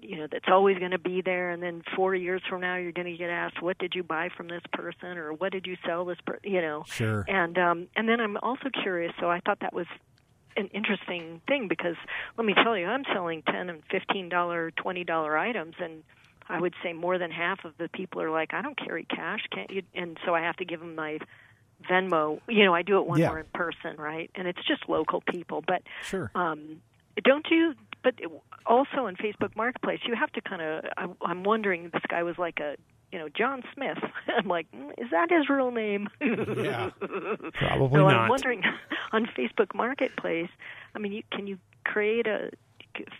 you 0.00 0.16
know 0.16 0.26
that's 0.30 0.48
always 0.48 0.78
going 0.78 0.92
to 0.92 0.98
be 0.98 1.20
there 1.22 1.50
and 1.50 1.62
then 1.62 1.82
4 1.96 2.14
years 2.14 2.40
from 2.48 2.60
now 2.60 2.76
you're 2.76 2.92
going 2.92 3.10
to 3.10 3.16
get 3.16 3.30
asked 3.30 3.60
what 3.60 3.78
did 3.78 3.94
you 3.94 4.02
buy 4.02 4.28
from 4.36 4.48
this 4.48 4.62
person 4.72 5.18
or 5.18 5.32
what 5.32 5.52
did 5.52 5.66
you 5.66 5.76
sell 5.86 6.04
this 6.04 6.18
per-, 6.26 6.38
you 6.44 6.60
know 6.60 6.84
Sure. 6.86 7.24
and 7.28 7.58
um 7.58 7.88
and 7.96 8.08
then 8.08 8.20
I'm 8.20 8.36
also 8.38 8.68
curious 8.82 9.12
so 9.20 9.30
I 9.30 9.40
thought 9.40 9.60
that 9.60 9.72
was 9.72 9.86
an 10.56 10.68
interesting 10.68 11.40
thing 11.46 11.68
because 11.68 11.96
let 12.36 12.44
me 12.44 12.54
tell 12.54 12.76
you 12.76 12.86
I'm 12.86 13.04
selling 13.12 13.42
10 13.42 13.70
and 13.70 13.82
15 13.90 14.28
dollar 14.28 14.70
20 14.72 15.04
dollar 15.04 15.36
items 15.36 15.74
and 15.80 16.02
I 16.48 16.60
would 16.60 16.74
say 16.82 16.92
more 16.92 17.18
than 17.18 17.30
half 17.30 17.64
of 17.64 17.72
the 17.78 17.88
people 17.88 18.22
are 18.22 18.30
like 18.30 18.54
I 18.54 18.62
don't 18.62 18.78
carry 18.78 19.04
cash 19.04 19.40
can't 19.52 19.70
you 19.70 19.82
and 19.94 20.16
so 20.24 20.34
I 20.34 20.40
have 20.42 20.56
to 20.56 20.64
give 20.64 20.80
them 20.80 20.94
my 20.94 21.18
Venmo 21.88 22.40
you 22.48 22.64
know 22.64 22.74
I 22.74 22.82
do 22.82 22.98
it 22.98 23.06
one 23.06 23.20
Yeah. 23.20 23.30
we're 23.30 23.40
in 23.40 23.46
person 23.54 23.96
right 23.98 24.30
and 24.34 24.48
it's 24.48 24.64
just 24.66 24.88
local 24.88 25.20
people 25.22 25.62
but 25.66 25.82
Sure. 26.02 26.30
um, 26.34 26.80
don't 27.24 27.46
you? 27.50 27.74
But 28.02 28.14
also 28.66 29.06
in 29.06 29.16
Facebook 29.16 29.56
Marketplace, 29.56 30.00
you 30.06 30.14
have 30.14 30.32
to 30.32 30.40
kind 30.40 30.62
of. 30.62 31.16
I'm 31.22 31.44
wondering. 31.44 31.90
This 31.92 32.02
guy 32.08 32.22
was 32.22 32.38
like 32.38 32.60
a, 32.60 32.76
you 33.12 33.18
know, 33.18 33.28
John 33.28 33.62
Smith. 33.74 33.98
I'm 34.28 34.48
like, 34.48 34.70
mm, 34.72 34.90
is 34.98 35.10
that 35.10 35.30
his 35.30 35.48
real 35.48 35.70
name? 35.70 36.08
Yeah. 36.20 36.90
Probably 37.00 37.98
so 37.98 38.08
not. 38.08 38.14
I'm 38.14 38.28
wondering 38.28 38.62
on 39.12 39.26
Facebook 39.36 39.74
Marketplace. 39.74 40.50
I 40.94 40.98
mean, 40.98 41.12
you, 41.12 41.22
can 41.32 41.46
you 41.46 41.58
create 41.84 42.26
a 42.26 42.50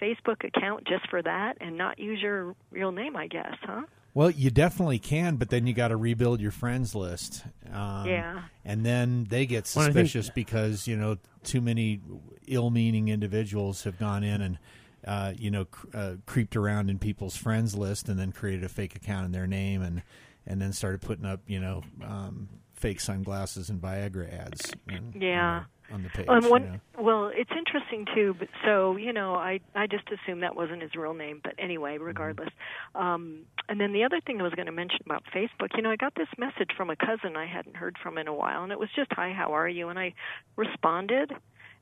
Facebook 0.00 0.44
account 0.44 0.86
just 0.86 1.08
for 1.08 1.22
that 1.22 1.58
and 1.60 1.76
not 1.76 1.98
use 1.98 2.20
your 2.20 2.54
real 2.70 2.92
name? 2.92 3.16
I 3.16 3.26
guess, 3.26 3.54
huh? 3.62 3.82
Well, 4.14 4.30
you 4.30 4.50
definitely 4.50 4.98
can, 4.98 5.36
but 5.36 5.50
then 5.50 5.66
you 5.66 5.74
got 5.74 5.88
to 5.88 5.96
rebuild 5.96 6.40
your 6.40 6.50
friends 6.50 6.94
list. 6.94 7.44
Um, 7.72 8.06
Yeah. 8.06 8.42
and 8.64 8.84
then 8.84 9.26
they 9.28 9.46
get 9.46 9.70
Well, 9.76 9.84
think- 9.86 10.08
suspicious 10.08 10.30
because 10.30 10.86
you 10.88 10.96
know 10.96 11.18
too 11.44 11.60
many 11.60 12.00
ill-meaning 12.46 13.08
individuals 13.08 13.84
have 13.84 13.98
gone 13.98 14.24
in 14.24 14.40
and 14.40 14.58
uh, 15.06 15.32
you 15.38 15.50
know 15.50 15.66
cr- 15.66 15.86
uh, 15.94 16.14
creeped 16.26 16.56
around 16.56 16.90
in 16.90 16.98
people's 16.98 17.36
friends 17.36 17.74
list 17.76 18.08
and 18.08 18.18
then 18.18 18.32
created 18.32 18.64
a 18.64 18.68
fake 18.68 18.96
account 18.96 19.24
in 19.26 19.32
their 19.32 19.46
name 19.46 19.80
and 19.82 20.02
and 20.46 20.60
then 20.60 20.72
started 20.72 21.00
putting 21.00 21.24
up 21.26 21.40
you 21.46 21.60
know 21.60 21.82
um, 22.02 22.48
fake 22.74 23.00
sunglasses 23.00 23.70
and 23.70 23.80
Viagra 23.80 24.32
ads. 24.32 24.72
in- 24.88 25.12
Yeah. 25.20 25.64
On 25.92 26.02
the 26.02 26.08
page. 26.10 26.26
Um, 26.28 26.44
you 26.44 26.58
know. 26.58 26.80
Well, 26.98 27.30
it's 27.34 27.50
interesting 27.56 28.06
too. 28.14 28.34
But 28.38 28.48
so 28.64 28.96
you 28.96 29.12
know, 29.12 29.34
I 29.34 29.60
I 29.74 29.86
just 29.86 30.04
assumed 30.10 30.42
that 30.42 30.56
wasn't 30.56 30.82
his 30.82 30.94
real 30.94 31.14
name. 31.14 31.40
But 31.42 31.54
anyway, 31.58 31.94
Mm-hmm. 31.96 32.04
regardless. 32.04 32.50
Um, 32.94 33.40
and 33.68 33.80
then 33.80 33.92
the 33.92 34.04
other 34.04 34.20
thing 34.20 34.40
I 34.40 34.42
was 34.42 34.54
going 34.54 34.66
to 34.66 34.72
mention 34.72 35.00
about 35.04 35.22
Facebook, 35.34 35.76
you 35.76 35.82
know, 35.82 35.90
I 35.90 35.96
got 35.96 36.14
this 36.14 36.28
message 36.38 36.70
from 36.76 36.90
a 36.90 36.96
cousin 36.96 37.36
I 37.36 37.46
hadn't 37.46 37.76
heard 37.76 37.96
from 38.02 38.18
in 38.18 38.26
a 38.28 38.34
while, 38.34 38.62
and 38.62 38.72
it 38.72 38.78
was 38.78 38.88
just, 38.94 39.12
"Hi, 39.12 39.32
how 39.32 39.52
are 39.54 39.68
you?" 39.68 39.88
And 39.88 39.98
I 39.98 40.14
responded, 40.56 41.32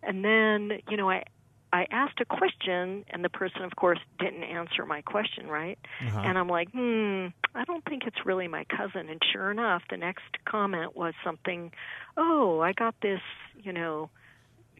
and 0.02 0.24
then 0.24 0.80
you 0.88 0.96
know, 0.96 1.08
I 1.10 1.24
I 1.72 1.86
asked 1.90 2.20
a 2.20 2.24
question, 2.24 3.04
and 3.10 3.24
the 3.24 3.28
person, 3.28 3.62
of 3.62 3.74
course, 3.76 3.98
didn't 4.20 4.44
answer 4.44 4.86
my 4.86 5.02
question, 5.02 5.48
right? 5.48 5.78
Uh-huh. 6.06 6.20
And 6.24 6.38
I'm 6.38 6.48
like, 6.48 6.70
hmm, 6.70 7.26
I 7.54 7.64
don't 7.64 7.84
think 7.84 8.04
it's 8.06 8.24
really 8.24 8.48
my 8.48 8.64
cousin. 8.64 9.08
And 9.10 9.20
sure 9.32 9.50
enough, 9.50 9.82
the 9.90 9.96
next 9.96 10.22
comment 10.48 10.96
was 10.96 11.12
something, 11.24 11.72
oh, 12.16 12.60
I 12.60 12.72
got 12.72 12.94
this, 13.02 13.20
you 13.62 13.72
know, 13.72 14.10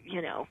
you 0.04 0.22
know, 0.22 0.46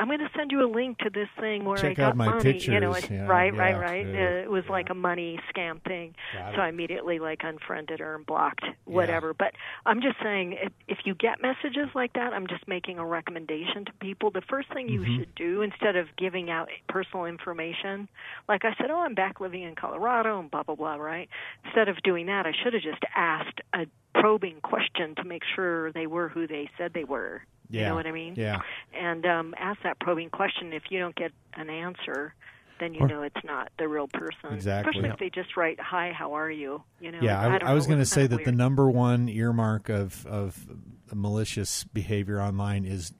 I'm 0.00 0.08
going 0.08 0.18
to 0.18 0.30
send 0.36 0.50
you 0.50 0.64
a 0.64 0.70
link 0.70 0.98
to 0.98 1.10
this 1.10 1.28
thing 1.38 1.64
where 1.64 1.76
Check 1.76 1.92
I 1.92 1.94
got 1.94 2.08
out 2.10 2.16
my 2.16 2.26
money. 2.26 2.58
You 2.64 2.80
know, 2.80 2.92
pictures. 2.94 3.10
it- 3.10 3.14
Yeah, 3.14 3.26
right, 3.26 3.54
right, 3.54 3.74
yeah, 3.76 3.78
right. 3.78 4.06
yeah, 4.06 4.12
Uh, 4.40 4.42
it 4.42 4.50
was 4.50 4.64
yeah. 4.66 4.72
like 4.72 4.90
a 4.90 4.94
money 4.94 5.38
scam 5.54 5.80
thing. 5.84 6.16
So. 6.32 6.60
I 6.62 6.68
immediately 6.68 7.20
like 7.20 7.42
unfriended 7.44 8.00
her 8.00 8.16
and 8.16 8.26
blocked 8.26 8.64
whatever. 8.86 9.34
But 9.34 9.52
I'm 9.86 10.00
just 10.00 10.16
saying, 10.20 10.54
if, 10.60 10.72
if 10.88 10.98
you 11.04 11.14
get 11.14 11.40
messages 11.40 11.90
like 11.94 12.14
that, 12.14 12.32
I'm 12.32 12.48
just 12.48 12.66
making 12.66 12.98
a 12.98 13.06
recommendation 13.06 13.84
to 13.84 13.92
people. 14.00 14.32
The 14.32 14.40
first 14.48 14.72
thing 14.72 14.88
you 14.88 15.00
Mm-hmm. 15.02 15.16
should 15.20 15.34
do 15.36 15.62
instead 15.62 15.94
of 15.94 16.06
giving 16.16 16.50
out 16.50 16.70
personal 16.88 17.26
information, 17.26 18.08
like 18.48 18.64
I 18.64 18.74
said, 18.80 18.90
oh, 18.90 18.98
I'm 18.98 19.14
back 19.14 19.38
living 19.40 19.62
in 19.62 19.76
Colorado 19.76 20.40
and 20.40 20.50
blah 20.50 20.64
blah 20.64 20.74
blah, 20.74 20.94
right? 20.96 21.28
Instead 21.64 21.88
of 21.88 22.02
doing 22.02 22.26
that, 22.26 22.46
I 22.46 22.52
should 22.64 22.72
have 22.72 22.82
just 22.82 23.02
asked 23.14 23.60
a 23.72 23.86
probing 24.18 24.60
question 24.62 25.14
to 25.16 25.24
make 25.24 25.42
sure 25.54 25.92
they 25.92 26.08
were 26.08 26.28
who 26.28 26.48
they 26.48 26.68
said 26.78 26.94
they 26.94 27.04
were. 27.04 27.42
You 27.70 27.82
know 27.82 27.94
what 27.94 28.06
I 28.06 28.12
mean? 28.12 28.34
Yeah. 28.36 28.60
And 28.92 29.24
um, 29.26 29.54
ask 29.58 29.80
that 29.82 29.98
probing 30.00 30.30
question. 30.30 30.72
If 30.72 30.84
you 30.90 30.98
don't 30.98 31.14
get 31.16 31.32
an 31.54 31.70
answer, 31.70 32.34
then 32.80 32.94
you 32.94 33.00
Or- 33.00 33.08
know 33.08 33.22
it's 33.22 33.44
not 33.44 33.70
the 33.78 33.88
real 33.88 34.06
person. 34.08 34.52
Exactly. 34.52 34.90
Especially 34.90 35.10
if 35.10 35.18
they 35.18 35.30
just 35.30 35.56
write, 35.56 35.80
"Hi, 35.80 36.12
how 36.12 36.34
are 36.34 36.50
you?" 36.50 36.82
You 37.00 37.12
know. 37.12 37.18
Yeah, 37.20 37.40
I, 37.40 37.58
don't 37.58 37.62
I 37.70 37.74
was 37.74 37.86
going 37.86 37.98
to 38.00 38.06
say 38.06 38.26
that 38.26 38.44
the 38.44 38.52
number 38.52 38.90
one 38.90 39.28
earmark 39.28 39.88
of 39.88 40.24
of 40.26 40.66
malicious 41.12 41.84
behavior 41.84 42.40
online 42.40 42.84
is 42.84 43.12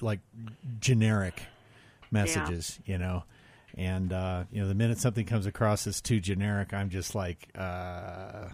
like 0.00 0.20
generic 0.80 1.42
messages, 2.10 2.80
Yeah. 2.84 2.92
you 2.92 2.98
know. 2.98 3.24
And 3.76 4.12
uh, 4.12 4.44
you 4.50 4.60
know, 4.62 4.68
the 4.68 4.74
minute 4.74 4.98
something 4.98 5.26
comes 5.26 5.46
across 5.46 5.86
as 5.86 6.00
too 6.00 6.18
generic, 6.20 6.72
I'm 6.74 6.88
just 6.90 7.14
like, 7.14 7.48
uh, 7.56 7.60
uh, 7.60 8.48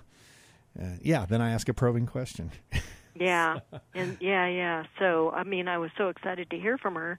yeah. 1.01 1.25
Then 1.27 1.41
I 1.41 1.51
ask 1.53 1.69
a 1.69 1.75
probing 1.75 2.07
question. 2.07 2.51
Yeah, 3.19 3.59
and 3.95 4.17
yeah, 4.21 4.47
yeah. 4.47 4.85
So 4.99 5.31
I 5.31 5.45
mean, 5.45 5.69
I 5.69 5.79
was 5.79 5.91
so 5.97 6.09
excited 6.09 6.51
to 6.51 6.59
hear 6.59 6.79
from 6.79 6.95
her 6.95 7.19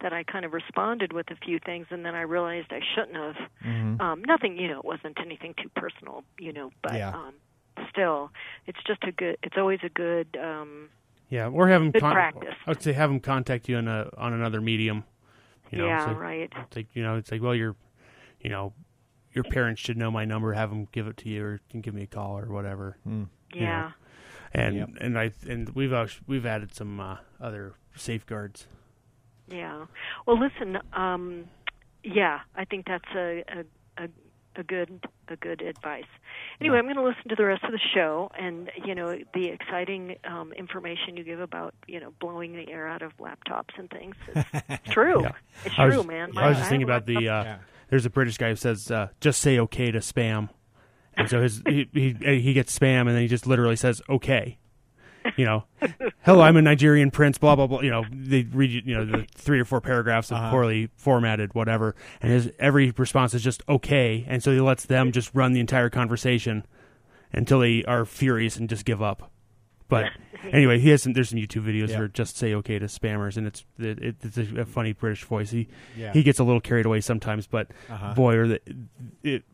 that 0.00 0.12
I 0.12 0.24
kind 0.24 0.44
of 0.44 0.52
responded 0.52 1.12
with 1.12 1.30
a 1.30 1.36
few 1.36 1.58
things, 1.64 1.86
and 1.90 2.04
then 2.04 2.14
I 2.14 2.22
realized 2.22 2.68
I 2.70 2.80
shouldn't 2.94 3.16
have. 3.16 3.36
Mm-hmm. 3.64 4.00
Um, 4.00 4.22
nothing, 4.26 4.58
you 4.58 4.66
know, 4.68 4.78
it 4.80 4.84
wasn't 4.84 5.16
anything 5.20 5.54
too 5.62 5.68
personal, 5.76 6.24
you 6.38 6.52
know, 6.52 6.70
but 6.82 6.94
Yeah. 6.94 7.10
um, 7.10 7.34
still, 7.88 8.30
it's 8.66 8.82
just 8.84 9.04
a 9.04 9.12
good. 9.12 9.38
It's 9.42 9.56
always 9.56 9.78
a 9.84 9.88
good. 9.88 10.36
Um, 10.42 10.88
Yeah, 11.30 11.48
or 11.48 11.68
have 11.68 11.82
them. 11.82 11.92
Good 11.92 12.00
practice. 12.00 12.54
I 12.66 12.70
would 12.70 12.82
say 12.82 12.92
have 12.92 13.10
them 13.10 13.20
contact 13.20 13.68
you 13.68 13.76
on 13.76 13.88
a 13.88 14.10
on 14.16 14.32
another 14.32 14.60
medium. 14.60 15.04
You 15.70 15.78
know, 15.78 15.86
yeah, 15.86 16.06
so 16.06 16.12
right. 16.12 16.52
It's 16.54 16.76
like 16.76 16.88
you 16.94 17.02
know, 17.02 17.16
it's 17.16 17.30
like 17.32 17.40
well, 17.40 17.54
your, 17.54 17.76
you 18.40 18.50
know, 18.50 18.74
your 19.32 19.44
parents 19.44 19.80
should 19.80 19.96
know 19.96 20.10
my 20.10 20.24
number. 20.26 20.52
Have 20.52 20.70
them 20.70 20.86
give 20.92 21.06
it 21.06 21.16
to 21.18 21.28
you, 21.28 21.44
or 21.44 21.52
you 21.52 21.60
can 21.70 21.80
give 21.80 21.94
me 21.94 22.02
a 22.02 22.06
call 22.06 22.38
or 22.38 22.46
whatever. 22.52 22.98
Mm. 23.08 23.28
Yeah. 23.54 23.92
And 24.54 24.76
Yep. 24.76 24.88
and 25.00 25.18
I 25.18 25.32
and 25.48 25.68
we've 25.70 25.92
act- 25.92 26.20
we've 26.26 26.44
added 26.46 26.74
some 26.74 27.00
uh, 27.00 27.16
other 27.40 27.74
safeguards. 27.96 28.66
Yeah. 29.48 29.86
Well, 30.26 30.38
listen. 30.38 30.78
Um, 30.92 31.44
yeah, 32.04 32.40
I 32.54 32.64
think 32.64 32.86
that's 32.86 33.08
a 33.14 33.44
a, 33.48 34.02
a 34.04 34.08
a 34.56 34.62
good 34.62 35.06
a 35.28 35.36
good 35.36 35.62
advice. 35.62 36.04
Anyway, 36.60 36.76
I'm 36.76 36.84
going 36.84 36.96
to 36.96 37.02
listen 37.02 37.28
to 37.30 37.34
the 37.36 37.44
rest 37.46 37.64
of 37.64 37.72
the 37.72 37.80
show, 37.94 38.30
and 38.38 38.70
you 38.84 38.94
know 38.94 39.16
the 39.32 39.46
exciting 39.46 40.16
um, 40.24 40.52
information 40.52 41.16
you 41.16 41.24
give 41.24 41.40
about 41.40 41.74
you 41.86 42.00
know 42.00 42.12
blowing 42.20 42.52
the 42.52 42.68
air 42.70 42.86
out 42.86 43.00
of 43.02 43.16
laptops 43.18 43.78
and 43.78 43.88
things. 43.90 44.14
It's 44.34 44.90
true. 44.92 45.22
Yeah. 45.22 45.32
It's 45.64 45.74
I 45.78 45.86
was, 45.86 45.94
true, 45.94 46.04
man. 46.04 46.36
I 46.36 46.48
was 46.48 46.56
just 46.56 46.60
have 46.64 46.68
thinking 46.68 46.84
about 46.84 47.06
the. 47.06 47.16
Uh, 47.28 47.44
Yeah. 47.44 47.58
There's 47.88 48.06
a 48.06 48.10
British 48.10 48.38
guy 48.38 48.48
who 48.50 48.56
says, 48.56 48.90
uh, 48.90 49.08
"Just 49.20 49.40
say 49.40 49.58
okay 49.58 49.90
to 49.90 49.98
spam," 49.98 50.48
and 51.16 51.28
so 51.28 51.42
his 51.42 51.62
he, 51.66 51.88
he 51.92 52.40
he 52.40 52.52
gets 52.52 52.76
spam, 52.78 53.00
and 53.02 53.10
then 53.10 53.22
he 53.22 53.28
just 53.28 53.46
literally 53.46 53.76
says 53.76 54.00
okay. 54.08 54.58
You 55.36 55.44
know, 55.44 55.64
hello, 56.22 56.42
I'm 56.42 56.56
a 56.56 56.62
Nigerian 56.62 57.12
prince. 57.12 57.38
Blah 57.38 57.54
blah 57.54 57.68
blah. 57.68 57.80
You 57.80 57.90
know, 57.90 58.04
they 58.10 58.42
read 58.42 58.70
you 58.86 58.94
know 58.94 59.04
the 59.04 59.24
three 59.36 59.60
or 59.60 59.64
four 59.64 59.80
paragraphs 59.80 60.30
of 60.32 60.38
Uh-huh. 60.38 60.50
poorly 60.50 60.88
formatted 60.96 61.54
whatever, 61.54 61.94
and 62.20 62.32
his 62.32 62.50
every 62.58 62.90
response 62.90 63.32
is 63.32 63.42
just 63.42 63.62
okay, 63.68 64.24
and 64.28 64.42
so 64.42 64.50
he 64.52 64.60
lets 64.60 64.84
them 64.84 65.12
just 65.12 65.30
run 65.32 65.52
the 65.52 65.60
entire 65.60 65.88
conversation 65.90 66.64
until 67.32 67.60
they 67.60 67.84
are 67.84 68.04
furious 68.04 68.56
and 68.56 68.68
just 68.68 68.84
give 68.84 69.00
up. 69.00 69.30
But 69.88 70.10
anyway, 70.52 70.80
he 70.80 70.88
has 70.90 71.04
some. 71.04 71.12
There's 71.12 71.28
some 71.28 71.38
YouTube 71.38 71.66
videos 71.66 71.90
Yeah. 71.90 71.98
where 72.00 72.08
just 72.08 72.36
say 72.36 72.52
okay 72.54 72.80
to 72.80 72.86
spammers, 72.86 73.36
and 73.36 73.46
it's 73.46 73.64
it, 73.78 74.16
it's 74.24 74.36
a, 74.38 74.64
funny 74.64 74.92
British 74.92 75.22
voice. 75.22 75.50
He 75.50 75.68
Yeah. 75.96 76.12
he 76.12 76.24
gets 76.24 76.40
a 76.40 76.44
little 76.44 76.60
carried 76.60 76.84
away 76.86 77.00
sometimes, 77.00 77.46
but 77.46 77.68
Uh-huh. 77.88 78.14
boy, 78.14 78.36
or 78.38 78.48
they, 78.48 78.58
it, 79.22 79.44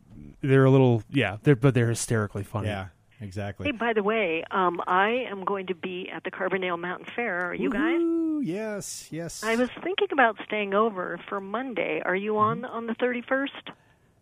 they're 0.43 0.65
a 0.65 0.71
little 0.71 1.03
yeah, 1.11 1.37
they're 1.43 1.57
but 1.57 1.75
they're 1.75 1.89
hysterically 1.89 2.43
funny. 2.45 2.69
Yeah. 2.69 2.87
Exactly. 3.21 3.67
Hey, 3.67 3.73
by 3.73 3.93
the 3.95 4.03
way, 4.05 4.45
um, 4.53 4.81
I 4.87 5.27
am 5.29 5.45
going 5.45 5.67
to 5.67 5.75
be 5.75 6.09
at 6.09 6.23
the 6.23 6.31
Carbondale 6.31 6.79
Mountain 6.79 7.07
Fair. 7.17 7.47
Are 7.51 7.55
you 7.55 7.69
guys? 7.69 7.99
Woo-hoo, 7.99 8.41
Yes. 8.43 9.09
Yes. 9.11 9.43
I 9.43 9.57
was 9.57 9.69
thinking 9.83 10.07
about 10.13 10.37
staying 10.47 10.73
over 10.73 11.19
for 11.29 11.41
Monday. 11.41 12.01
Are 12.05 12.15
you 12.15 12.39
on 12.39 12.65
on 12.65 12.87
the 12.87 12.95
31st? 12.95 13.73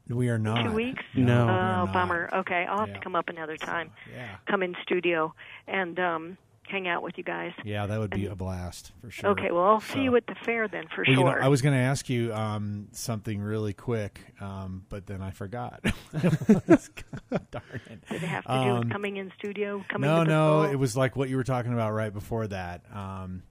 We 0.09 0.31
are 0.31 0.39
not. 0.39 0.63
Two 0.63 0.73
weeks? 0.73 1.03
No. 1.15 1.25
we 1.25 1.31
Oh, 1.53 1.55
are 1.55 1.85
not. 1.85 1.93
bummer. 1.93 2.31
Okay, 2.33 2.65
I'll 2.65 2.79
have 2.79 2.89
Yeah. 2.89 2.95
to 2.95 3.01
come 3.01 3.15
up 3.15 3.29
another 3.29 3.59
time. 3.59 3.91
Yeah. 4.11 4.37
Come 4.47 4.63
in 4.63 4.75
studio 4.83 5.35
and 5.69 5.99
um, 6.01 6.39
hang 6.71 6.89
out 6.89 7.03
with 7.03 7.19
you 7.19 7.25
guys. 7.25 7.53
Yeah, 7.65 7.87
that 7.87 7.99
would 7.99 8.11
be 8.11 8.27
a 8.27 8.35
blast 8.35 8.93
for 9.01 9.11
sure. 9.11 9.31
Okay, 9.31 9.51
well, 9.51 9.65
I'll 9.65 9.81
see 9.81 10.01
you 10.03 10.15
at 10.17 10.27
the 10.27 10.35
fair 10.45 10.69
then 10.69 10.85
for 10.95 11.05
Well, 11.07 11.17
you 11.17 11.25
know, 11.25 11.31
sure. 11.33 11.43
I 11.43 11.49
was 11.49 11.63
going 11.63 11.75
to 11.75 11.81
ask 11.81 12.09
you 12.09 12.33
um, 12.35 12.89
something 12.93 13.41
really 13.41 13.73
quick, 13.73 14.21
um, 14.41 14.85
but 14.89 15.07
then 15.07 15.23
I 15.23 15.31
forgot. 15.31 15.81
Darn 16.13 17.81
it. 17.91 18.07
Did 18.09 18.23
it 18.23 18.27
have 18.27 18.45
to 18.45 18.49
do 18.53 18.55
Um, 18.55 18.79
with 18.81 18.91
coming 18.93 19.17
in 19.17 19.33
studio? 19.39 19.85
Coming 19.89 20.09
No, 20.11 20.19
to 20.21 20.25
the 20.25 20.31
no, 20.31 20.63
school? 20.63 20.73
it 20.73 20.77
was 20.77 20.97
like 20.97 21.17
what 21.17 21.29
you 21.29 21.37
were 21.37 21.45
talking 21.45 21.73
about 21.73 21.93
right 21.93 22.13
before 22.13 22.47
that. 22.49 22.83
Um, 22.93 23.43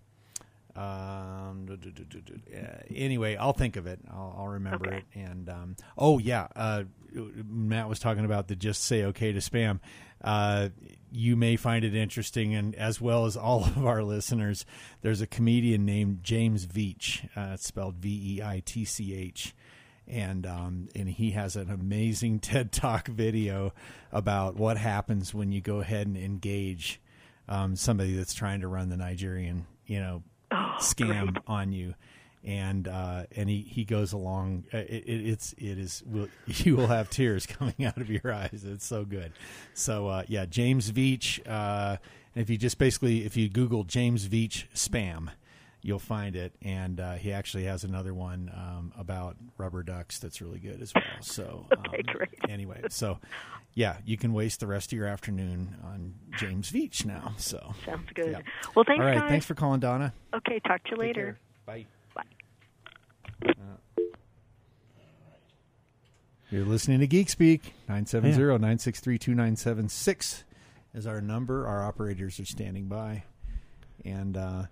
um, 0.75 1.65
du- 1.65 1.77
du- 1.77 1.91
du- 1.91 2.39
yeah, 2.51 2.79
anyway, 2.93 3.35
I'll 3.35 3.53
think 3.53 3.75
of 3.75 3.87
it. 3.87 3.99
I'll, 4.11 4.35
I'll 4.39 4.47
remember 4.47 4.87
Okay. 4.87 4.97
it. 4.97 5.03
And 5.19 5.49
um, 5.49 5.75
oh 5.97 6.19
yeah, 6.19 6.47
uh, 6.55 6.83
Matt 7.13 7.87
was 7.87 7.99
talking 7.99 8.25
about 8.25 8.47
the 8.47 8.55
just 8.55 8.83
say 8.83 9.03
okay 9.05 9.31
to 9.31 9.39
spam. 9.39 9.79
Uh, 10.21 10.69
you 11.11 11.35
may 11.35 11.55
find 11.55 11.85
it 11.85 11.95
interesting, 11.95 12.53
and 12.55 12.75
as 12.75 12.99
well 12.99 13.25
as 13.25 13.37
all 13.37 13.63
of 13.65 13.85
our 13.85 14.03
listeners, 14.03 14.65
there's 15.01 15.21
a 15.21 15.27
comedian 15.27 15.85
named 15.85 16.23
James 16.23 16.65
Veitch. 16.65 17.25
Uh, 17.37 17.53
it's 17.53 17.65
spelled 17.67 17.95
V 17.95 18.37
E 18.37 18.41
I 18.43 18.61
T 18.65 18.83
C 18.85 19.13
H 19.15 19.55
and 20.07 20.45
um, 20.45 20.87
and 20.95 21.09
he 21.09 21.31
has 21.31 21.55
an 21.55 21.71
amazing 21.71 22.39
TED 22.41 22.71
Talk 22.71 23.07
video 23.07 23.73
about 24.11 24.55
what 24.55 24.77
happens 24.77 25.33
when 25.33 25.51
you 25.51 25.61
go 25.61 25.79
ahead 25.79 26.05
and 26.07 26.17
engage 26.17 27.01
um, 27.47 27.75
somebody 27.75 28.13
that's 28.15 28.33
trying 28.33 28.61
to 28.61 28.67
run 28.67 28.89
the 28.89 28.97
Nigerian, 28.97 29.65
you 29.85 29.99
know, 29.99 30.21
scam 30.79 31.37
on 31.47 31.71
you. 31.71 31.95
And 32.43 32.87
uh, 32.87 33.23
and 33.35 33.49
he, 33.49 33.61
he 33.61 33.85
goes 33.85 34.13
along. 34.13 34.65
uh, 34.71 34.77
It, 34.77 35.03
it, 35.07 35.27
it's 35.29 35.53
it 35.57 35.79
is 35.79 36.03
will, 36.05 36.27
you 36.45 36.75
will 36.75 36.85
have 36.87 37.09
tears 37.09 37.45
coming 37.47 37.83
out 37.83 37.97
of 37.97 38.09
your 38.09 38.31
eyes. 38.31 38.63
It's 38.63 38.85
so 38.85 39.03
good. 39.03 39.31
So 39.73 40.07
uh, 40.07 40.23
yeah, 40.27 40.45
James 40.45 40.91
Veitch. 40.91 41.39
Uh, 41.49 41.97
if 42.35 42.49
you 42.49 42.57
just 42.57 42.77
basically 42.77 43.25
if 43.25 43.35
you 43.35 43.49
Google 43.49 43.83
James 43.83 44.27
Veitch 44.27 44.65
spam, 44.75 45.29
you'll 45.81 45.97
find 45.97 46.35
it. 46.35 46.53
And 46.61 46.99
uh, 46.99 47.13
he 47.13 47.31
actually 47.33 47.63
has 47.63 47.83
another 47.83 48.13
one 48.13 48.51
um, 48.53 48.93
about 48.95 49.37
rubber 49.57 49.81
ducks 49.81 50.19
that's 50.19 50.39
really 50.39 50.59
good 50.59 50.81
as 50.83 50.93
well. 50.93 51.03
So 51.21 51.65
Okay, 51.87 52.03
um, 52.07 52.15
great. 52.15 52.29
Anyway, 52.47 52.81
so 52.89 53.17
yeah, 53.75 53.97
you 54.05 54.17
can 54.17 54.33
waste 54.33 54.59
the 54.61 54.67
rest 54.67 54.91
of 54.91 54.97
your 54.97 55.05
afternoon 55.07 55.75
on 55.83 56.15
James 56.39 56.71
Veitch 56.71 57.05
now. 57.05 57.33
So 57.37 57.75
Sounds 57.85 58.09
good. 58.15 58.31
Yeah. 58.31 58.39
Well, 58.75 58.85
thanks, 58.87 59.01
all 59.01 59.05
right, 59.07 59.19
guys. 59.19 59.29
thanks 59.29 59.45
for 59.45 59.53
calling, 59.53 59.79
Donna. 59.81 60.13
okay, 60.33 60.59
talk 60.65 60.83
to 60.85 60.91
you 60.91 60.97
Take 60.97 61.07
later. 61.07 61.23
care. 61.65 61.67
Bye. 61.67 61.85
Bye. 62.15 62.23
You're 66.51 66.65
listening 66.65 66.99
to 66.99 67.07
Geek 67.07 67.29
Speak. 67.29 67.73
970-963-2976 67.89 70.43
is 70.93 71.07
our 71.07 71.19
number. 71.19 71.65
Our 71.67 71.83
operators 71.83 72.39
are 72.39 72.45
standing 72.45 72.85
by. 72.87 73.23
And 74.05 74.37
uh, 74.37 74.63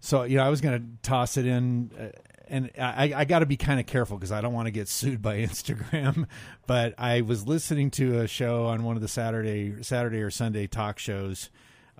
so, 0.00 0.24
you 0.24 0.36
know, 0.36 0.44
I 0.44 0.50
was 0.50 0.60
going 0.60 0.78
to 0.78 0.84
toss 1.02 1.38
it 1.38 1.46
in, 1.46 1.90
uh, 1.98 2.08
and 2.52 2.70
I, 2.78 3.14
I 3.16 3.24
got 3.24 3.38
to 3.38 3.46
be 3.46 3.56
kind 3.56 3.80
of 3.80 3.86
careful 3.86 4.18
because 4.18 4.30
I 4.30 4.42
don't 4.42 4.52
want 4.52 4.66
to 4.66 4.70
get 4.70 4.86
sued 4.86 5.22
by 5.22 5.38
Instagram. 5.38 6.26
But 6.66 6.94
I 6.98 7.22
was 7.22 7.46
listening 7.46 7.90
to 7.92 8.20
a 8.20 8.28
show 8.28 8.66
on 8.66 8.84
one 8.84 8.94
of 8.94 9.02
the 9.02 9.08
Saturday, 9.08 9.82
Saturday 9.82 10.20
or 10.20 10.30
Sunday 10.30 10.66
talk 10.66 10.98
shows, 10.98 11.48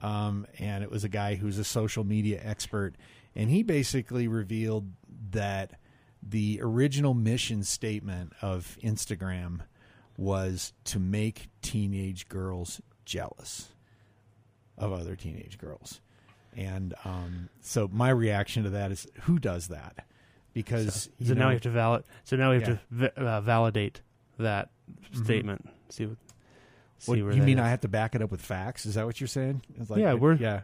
um, 0.02 0.46
and 0.58 0.84
it 0.84 0.90
was 0.90 1.04
a 1.04 1.08
guy 1.08 1.36
who's 1.36 1.58
a 1.58 1.64
social 1.64 2.04
media 2.04 2.38
expert, 2.44 2.94
and 3.34 3.48
he 3.48 3.62
basically 3.62 4.28
revealed 4.28 4.92
that 5.30 5.80
the 6.22 6.60
original 6.62 7.14
mission 7.14 7.64
statement 7.64 8.34
of 8.42 8.76
Instagram 8.84 9.60
was 10.18 10.74
to 10.84 11.00
make 11.00 11.48
teenage 11.62 12.28
girls 12.28 12.82
jealous 13.06 13.68
of 14.76 14.92
other 14.92 15.16
teenage 15.16 15.56
girls. 15.56 16.02
And 16.54 16.92
um, 17.06 17.48
so 17.62 17.88
my 17.90 18.10
reaction 18.10 18.64
to 18.64 18.70
that 18.70 18.92
is, 18.92 19.06
who 19.22 19.38
does 19.38 19.68
that? 19.68 20.04
Because 20.54 21.04
So, 21.18 21.26
so 21.28 21.34
now 21.34 21.40
know- 21.40 21.48
you 21.48 21.52
have 21.54 21.62
to 21.62 21.70
valid. 21.70 22.04
So 22.24 22.36
now 22.36 22.50
we 22.50 22.60
have 22.60 22.78
Yeah. 22.92 23.08
to 23.08 23.20
uh, 23.20 23.40
validate 23.40 24.00
that 24.38 24.70
Mhm. 25.14 25.24
statement. 25.24 25.68
See 25.88 26.06
what. 26.06 26.18
See 26.98 27.22
where 27.22 27.32
you 27.32 27.42
mean 27.42 27.58
is. 27.58 27.64
I 27.64 27.68
have 27.70 27.80
to 27.80 27.88
back 27.88 28.14
it 28.14 28.22
up 28.22 28.30
with 28.30 28.40
facts? 28.40 28.86
Is 28.86 28.94
that 28.94 29.06
what 29.06 29.20
you're 29.20 29.26
saying? 29.28 29.62
It's 29.80 29.90
like, 29.90 30.00
Yeah, 30.00 30.12
we're- 30.14 30.38
yeah. 30.38 30.60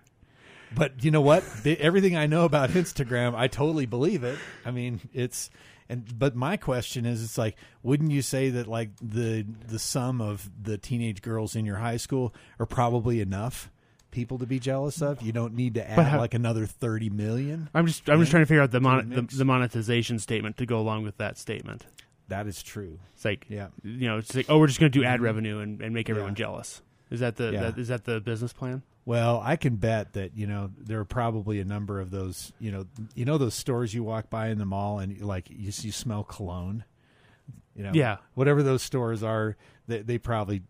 But 0.75 1.03
you 1.03 1.11
know 1.11 1.21
what? 1.23 1.43
Everything 1.65 2.17
I 2.17 2.27
know 2.27 2.45
about 2.45 2.71
Instagram, 2.83 3.35
I 3.35 3.49
totally 3.49 3.87
believe 3.87 4.23
it. 4.23 4.39
I 4.67 4.71
mean, 4.71 5.01
it's 5.15 5.51
and 5.89 6.19
but 6.19 6.37
my 6.37 6.59
question 6.59 7.07
is, 7.07 7.25
it's 7.25 7.39
like, 7.39 7.57
wouldn't 7.83 8.11
you 8.11 8.21
say 8.21 8.51
that 8.51 8.67
like 8.67 8.91
the 9.03 9.47
the 9.67 9.79
sum 9.79 10.21
of 10.21 10.51
the 10.63 10.77
teenage 10.77 11.23
girls 11.23 11.57
in 11.57 11.65
your 11.65 11.77
high 11.79 11.97
school 11.97 12.35
are 12.59 12.67
probably 12.67 13.21
enough 13.23 13.71
people 14.11 14.39
to 14.39 14.47
be 14.47 14.59
jealous 14.59 15.01
of? 15.03 15.21
You 15.23 15.33
don't 15.33 15.55
need 15.55 15.75
to 15.75 15.89
add 15.91 15.99
how- 15.99 16.19
like 16.19 16.35
another 16.35 16.67
thirty 16.67 17.11
million. 17.11 17.69
I'm 17.75 17.87
just 17.87 18.09
I'm 18.09 18.19
just 18.21 18.31
trying 18.31 18.43
to 18.43 18.47
figure 18.47 18.63
out 18.63 18.71
the, 18.71 18.81
mon- 18.81 19.11
the 19.11 19.23
the 19.23 19.45
monetization 19.45 20.19
statement 20.19 20.57
to 20.59 20.67
go 20.67 20.79
along 20.79 21.05
with 21.05 21.17
that 21.19 21.39
statement. 21.39 21.85
That 22.29 22.47
is 22.47 22.63
true. 22.63 22.99
It's 23.15 23.25
like 23.25 23.47
Yeah. 23.49 23.69
you 23.83 24.07
know, 24.09 24.19
it's 24.19 24.35
like 24.35 24.47
oh, 24.49 24.59
we're 24.59 24.67
just 24.67 24.81
going 24.81 24.93
to 24.93 24.99
do 24.99 25.05
ad 25.05 25.21
revenue 25.21 25.59
and, 25.61 25.81
and 25.81 25.95
make 25.95 26.11
everyone 26.11 26.33
Yeah. 26.33 26.45
jealous. 26.45 26.83
Is 27.11 27.21
that 27.21 27.37
the 27.37 27.53
Yeah. 27.53 27.61
that, 27.71 27.79
is 27.79 27.89
that 27.89 28.05
the 28.05 28.21
business 28.21 28.53
plan? 28.53 28.83
Well, 29.07 29.41
I 29.43 29.57
can 29.57 29.77
bet 29.77 30.13
that 30.13 30.37
you 30.37 30.47
know 30.47 30.71
there 30.77 31.01
are 31.01 31.07
probably 31.07 31.61
a 31.61 31.65
number 31.65 31.99
of 32.01 32.11
those. 32.11 32.53
You 32.59 32.71
know, 32.71 32.87
you 33.15 33.25
know 33.25 33.39
those 33.39 33.55
stores 33.55 33.95
you 33.95 34.03
walk 34.05 34.29
by 34.29 34.49
in 34.49 34.59
the 34.59 34.67
mall 34.67 34.99
and 34.99 35.19
like 35.23 35.49
you, 35.49 35.73
you 35.81 35.93
smell 35.93 36.25
cologne. 36.25 36.85
You 37.75 37.85
know, 37.85 37.93
Yeah. 37.95 38.17
whatever 38.35 38.63
those 38.63 38.83
stores 38.83 39.23
are, 39.23 39.57
they, 39.87 40.03
they 40.03 40.19
probably 40.19 40.63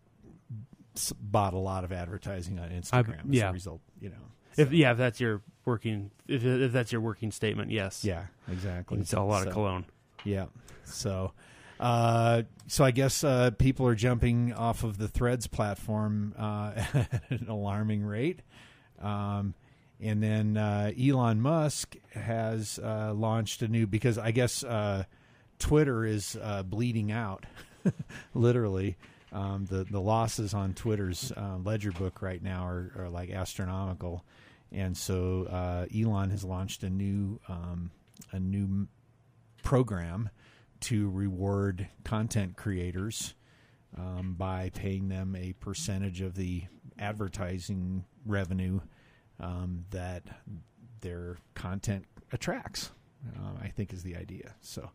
bought 1.19 1.53
a 1.53 1.57
lot 1.57 1.83
of 1.83 1.91
advertising 1.91 2.59
on 2.59 2.69
Instagram 2.69 3.29
as 3.29 3.35
yeah. 3.35 3.49
a 3.49 3.53
result. 3.53 3.81
You 3.99 4.09
know, 4.09 4.15
If 4.57 4.71
yeah, 4.73 4.91
if 4.91 4.97
that's 4.97 5.19
your 5.19 5.41
working 5.65 6.11
if 6.27 6.43
if 6.45 6.71
that's 6.71 6.91
your 6.91 7.01
working 7.01 7.31
statement, 7.31 7.71
yes. 7.71 8.03
yeah, 8.03 8.25
You 8.47 8.53
exactly. 8.53 8.97
can 8.97 9.05
sell 9.05 9.23
a 9.23 9.25
lot 9.25 9.43
So, 9.43 9.49
of 9.49 9.53
cologne. 9.53 9.85
Yeah, 10.23 10.45
so. 10.85 11.33
Uh, 11.79 12.43
so 12.67 12.83
I 12.83 12.91
guess 12.91 13.23
uh, 13.23 13.51
people 13.51 13.87
are 13.87 13.95
jumping 13.95 14.51
off 14.51 14.83
of 14.83 14.97
the 14.97 15.07
Threads 15.07 15.47
platform 15.47 16.35
uh, 16.37 16.73
at 16.93 17.21
an 17.29 17.45
alarming 17.47 18.03
rate. 18.03 18.41
Um, 19.01 19.53
and 20.01 20.21
then 20.21 20.57
uh, 20.57 20.91
Elon 21.01 21.39
Musk 21.39 21.95
has 22.13 22.79
uh, 22.83 23.13
launched 23.13 23.61
a 23.61 23.69
new 23.69 23.87
because 23.87 24.17
I 24.17 24.31
guess 24.31 24.61
uh, 24.61 25.05
Twitter 25.57 26.03
is 26.05 26.37
uh, 26.41 26.63
bleeding 26.63 27.13
out, 27.13 27.45
literally. 28.33 28.97
Um, 29.31 29.65
the 29.65 29.83
the 29.83 30.01
losses 30.01 30.53
on 30.53 30.73
Twitter's 30.73 31.31
uh, 31.35 31.57
ledger 31.63 31.91
book 31.91 32.21
right 32.21 32.41
now 32.41 32.65
are, 32.65 32.91
are 32.97 33.09
like 33.09 33.29
astronomical, 33.29 34.25
and 34.71 34.97
so 34.97 35.45
uh, 35.49 35.85
Elon 35.95 36.31
has 36.31 36.43
launched 36.43 36.83
a 36.83 36.89
new 36.89 37.39
um, 37.47 37.91
a 38.31 38.39
new 38.39 38.87
program 39.63 40.29
to 40.81 41.09
reward 41.09 41.87
content 42.03 42.55
creators 42.55 43.35
um, 43.97 44.35
by 44.37 44.71
paying 44.73 45.09
them 45.09 45.35
a 45.35 45.53
percentage 45.53 46.21
of 46.21 46.35
the 46.35 46.63
advertising 46.97 48.05
revenue 48.25 48.79
um, 49.39 49.85
that 49.91 50.23
their 51.01 51.37
content 51.55 52.05
attracts. 52.31 52.91
Uh, 53.35 53.61
I 53.61 53.67
think 53.67 53.91
is 53.91 54.03
the 54.03 54.15
idea. 54.15 54.55
So, 54.61 54.91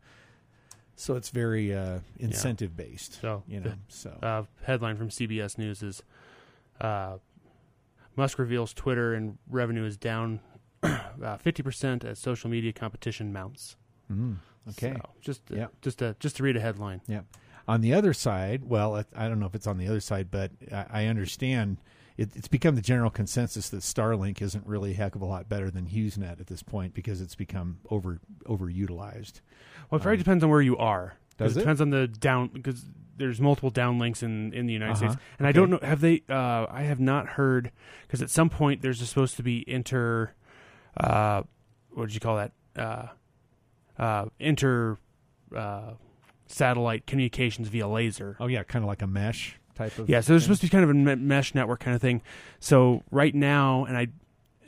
so 0.96 1.16
it's 1.16 1.30
very 1.30 1.74
uh, 1.74 1.98
incentive 2.18 2.76
based. 2.76 3.20
So 3.20 3.42
you 3.48 3.60
know, 3.60 3.72
so 3.88 4.10
uh, 4.22 4.42
headline 4.62 4.96
from 4.96 5.08
CBS 5.08 5.58
News 5.58 5.82
is 5.82 6.02
uh, 6.80 7.18
Musk 8.16 8.38
reveals 8.38 8.72
Twitter 8.72 9.14
and 9.14 9.38
revenue 9.48 9.84
is 9.84 9.96
down 9.96 10.40
uh, 10.82 11.36
fifty 11.38 11.62
percent 11.62 12.04
as 12.04 12.18
social 12.18 12.48
media 12.50 12.72
competition 12.72 13.32
mounts. 13.32 13.76
Mm, 14.12 14.36
okay. 14.70 14.94
So, 14.96 15.10
just 15.20 15.46
to, 15.46 15.56
Yep. 15.56 15.72
just 15.82 15.98
to 15.98 16.16
just 16.20 16.36
to 16.36 16.42
read 16.42 16.56
a 16.56 16.60
headline. 16.60 17.00
Yeah. 17.08 17.20
On 17.66 17.80
the 17.80 17.94
other 17.94 18.12
side, 18.12 18.62
well, 18.64 18.94
I- 18.96 19.04
I 19.16 19.28
don't 19.28 19.40
know 19.40 19.46
if 19.46 19.54
it's 19.54 19.66
on 19.66 19.78
the 19.78 19.88
other 19.88 20.00
side, 20.00 20.30
but 20.30 20.50
I, 20.70 20.86
I 20.90 21.06
understand 21.06 21.78
it, 22.16 22.30
it's 22.34 22.48
become 22.48 22.74
the 22.76 22.82
general 22.82 23.10
consensus 23.10 23.68
that 23.70 23.80
Starlink 23.80 24.40
isn't 24.40 24.66
really 24.66 24.92
a 24.92 24.94
heck 24.94 25.14
of 25.14 25.22
a 25.22 25.24
lot 25.26 25.48
better 25.48 25.70
than 25.70 25.86
HughesNet 25.86 26.40
at 26.40 26.46
this 26.46 26.62
point 26.62 26.94
because 26.94 27.20
it's 27.20 27.34
become 27.34 27.78
over 27.90 28.20
overutilized. 28.46 29.40
Well, 29.90 29.98
it 29.98 30.02
probably 30.02 30.12
Um, 30.12 30.18
depends 30.18 30.44
on 30.44 30.50
where 30.50 30.62
you 30.62 30.76
are. 30.76 31.16
Does 31.38 31.56
it 31.56 31.60
it? 31.60 31.62
depends 31.62 31.80
on 31.80 31.90
the 31.90 32.06
down 32.06 32.48
because 32.52 32.84
there's 33.16 33.40
multiple 33.40 33.70
downlinks 33.70 34.22
in 34.22 34.52
in 34.52 34.66
the 34.66 34.72
United 34.72 34.92
Uh-huh. 34.92 35.10
States, 35.12 35.22
and 35.38 35.46
I 35.46 35.52
don't 35.52 35.70
know 35.70 35.78
have 35.82 36.00
they. 36.00 36.22
Uh, 36.28 36.66
I 36.70 36.82
have 36.82 37.00
not 37.00 37.26
heard 37.30 37.70
because 38.02 38.22
at 38.22 38.30
some 38.30 38.48
point 38.50 38.82
there's 38.82 39.06
supposed 39.08 39.36
to 39.36 39.42
be 39.42 39.64
inter. 39.68 40.32
Uh, 40.96 41.42
what 41.92 42.06
did 42.06 42.14
you 42.14 42.20
call 42.20 42.36
that? 42.36 42.52
Uh, 42.76 43.06
uh, 44.00 44.26
inter. 44.38 44.98
Uh, 45.54 45.92
satellite 46.46 47.06
communications 47.06 47.68
via 47.68 47.86
laser. 47.88 48.36
Oh 48.38 48.46
yeah, 48.46 48.62
kind 48.64 48.84
of 48.84 48.86
like 48.88 49.02
a 49.02 49.06
mesh 49.06 49.58
type 49.74 49.98
of. 49.98 50.08
Yeah, 50.08 50.20
so 50.20 50.32
there's 50.32 50.42
thing. 50.42 50.54
supposed 50.54 50.60
to 50.62 50.66
be 50.66 50.70
kind 50.70 50.84
of 50.84 50.90
a 50.90 51.16
mesh 51.16 51.54
network 51.54 51.80
kind 51.80 51.94
of 51.94 52.00
thing. 52.02 52.22
So 52.60 53.02
right 53.10 53.34
now, 53.34 53.84
and 53.84 53.96
I 53.96 54.08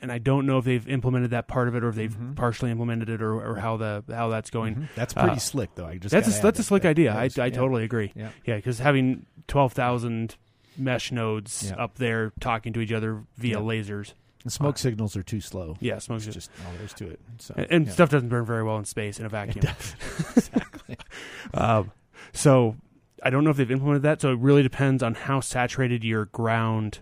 and 0.01 0.11
I 0.11 0.19
don't 0.19 0.45
know 0.45 0.59
if 0.59 0.65
they've 0.65 0.87
implemented 0.87 1.31
that 1.31 1.47
part 1.47 1.67
of 1.67 1.75
it 1.75 1.83
or 1.83 1.89
if 1.89 1.95
they've 1.95 2.15
Mhm. 2.15 2.35
partially 2.35 2.69
implemented 2.69 3.09
it 3.09 3.19
or, 3.21 3.33
or 3.33 3.55
how 3.55 3.77
the 3.77 4.03
how 4.09 4.29
that's 4.29 4.49
going. 4.51 4.75
Mhm. 4.75 4.87
That's 4.95 5.13
pretty 5.13 5.29
uh, 5.31 5.35
slick, 5.37 5.73
though. 5.75 5.87
I 5.87 5.97
just 5.97 6.11
That's 6.11 6.37
a, 6.37 6.41
that's 6.41 6.59
a 6.59 6.63
slick 6.63 6.83
that- 6.83 6.89
idea. 6.89 7.13
I, 7.13 7.23
I 7.23 7.45
yeah. 7.45 7.49
totally 7.49 7.83
agree. 7.83 8.11
Yeah. 8.15 8.29
Yeah, 8.45 8.57
because 8.57 8.77
having 8.79 9.25
twelve 9.47 9.73
thousand 9.73 10.35
mesh 10.77 11.11
nodes 11.11 11.71
Yeah. 11.71 11.83
up 11.83 11.95
there 11.95 12.31
talking 12.39 12.73
to 12.73 12.79
each 12.79 12.91
other 12.91 13.23
via 13.37 13.53
Yeah. 13.59 13.65
lasers. 13.65 14.13
The 14.43 14.51
smoke 14.51 14.77
signals 14.77 15.17
are 15.17 15.23
too 15.23 15.41
slow. 15.41 15.75
Yeah, 15.81 15.97
smoke. 15.97 16.17
It's 16.23 16.33
just 16.33 16.51
all 16.65 16.71
there 16.73 16.85
is 16.85 16.93
to 16.93 17.09
it. 17.09 17.19
So, 17.39 17.55
and 17.57 17.67
and 17.71 17.85
yeah. 17.87 17.91
stuff 17.91 18.11
doesn't 18.11 18.29
burn 18.29 18.45
very 18.45 18.63
well 18.63 18.77
in 18.77 18.85
space 18.85 19.19
in 19.19 19.25
a 19.25 19.29
vacuum. 19.29 19.65
exactly. 20.35 20.95
Um, 21.53 21.91
so 22.33 22.75
I 23.23 23.29
don't 23.29 23.43
know 23.43 23.49
if 23.49 23.57
they've 23.57 23.69
implemented 23.71 24.03
that. 24.03 24.21
So 24.21 24.31
it 24.31 24.39
really 24.39 24.63
depends 24.63 25.01
on 25.03 25.15
how 25.15 25.39
saturated 25.39 26.03
your 26.03 26.25
ground 26.25 26.99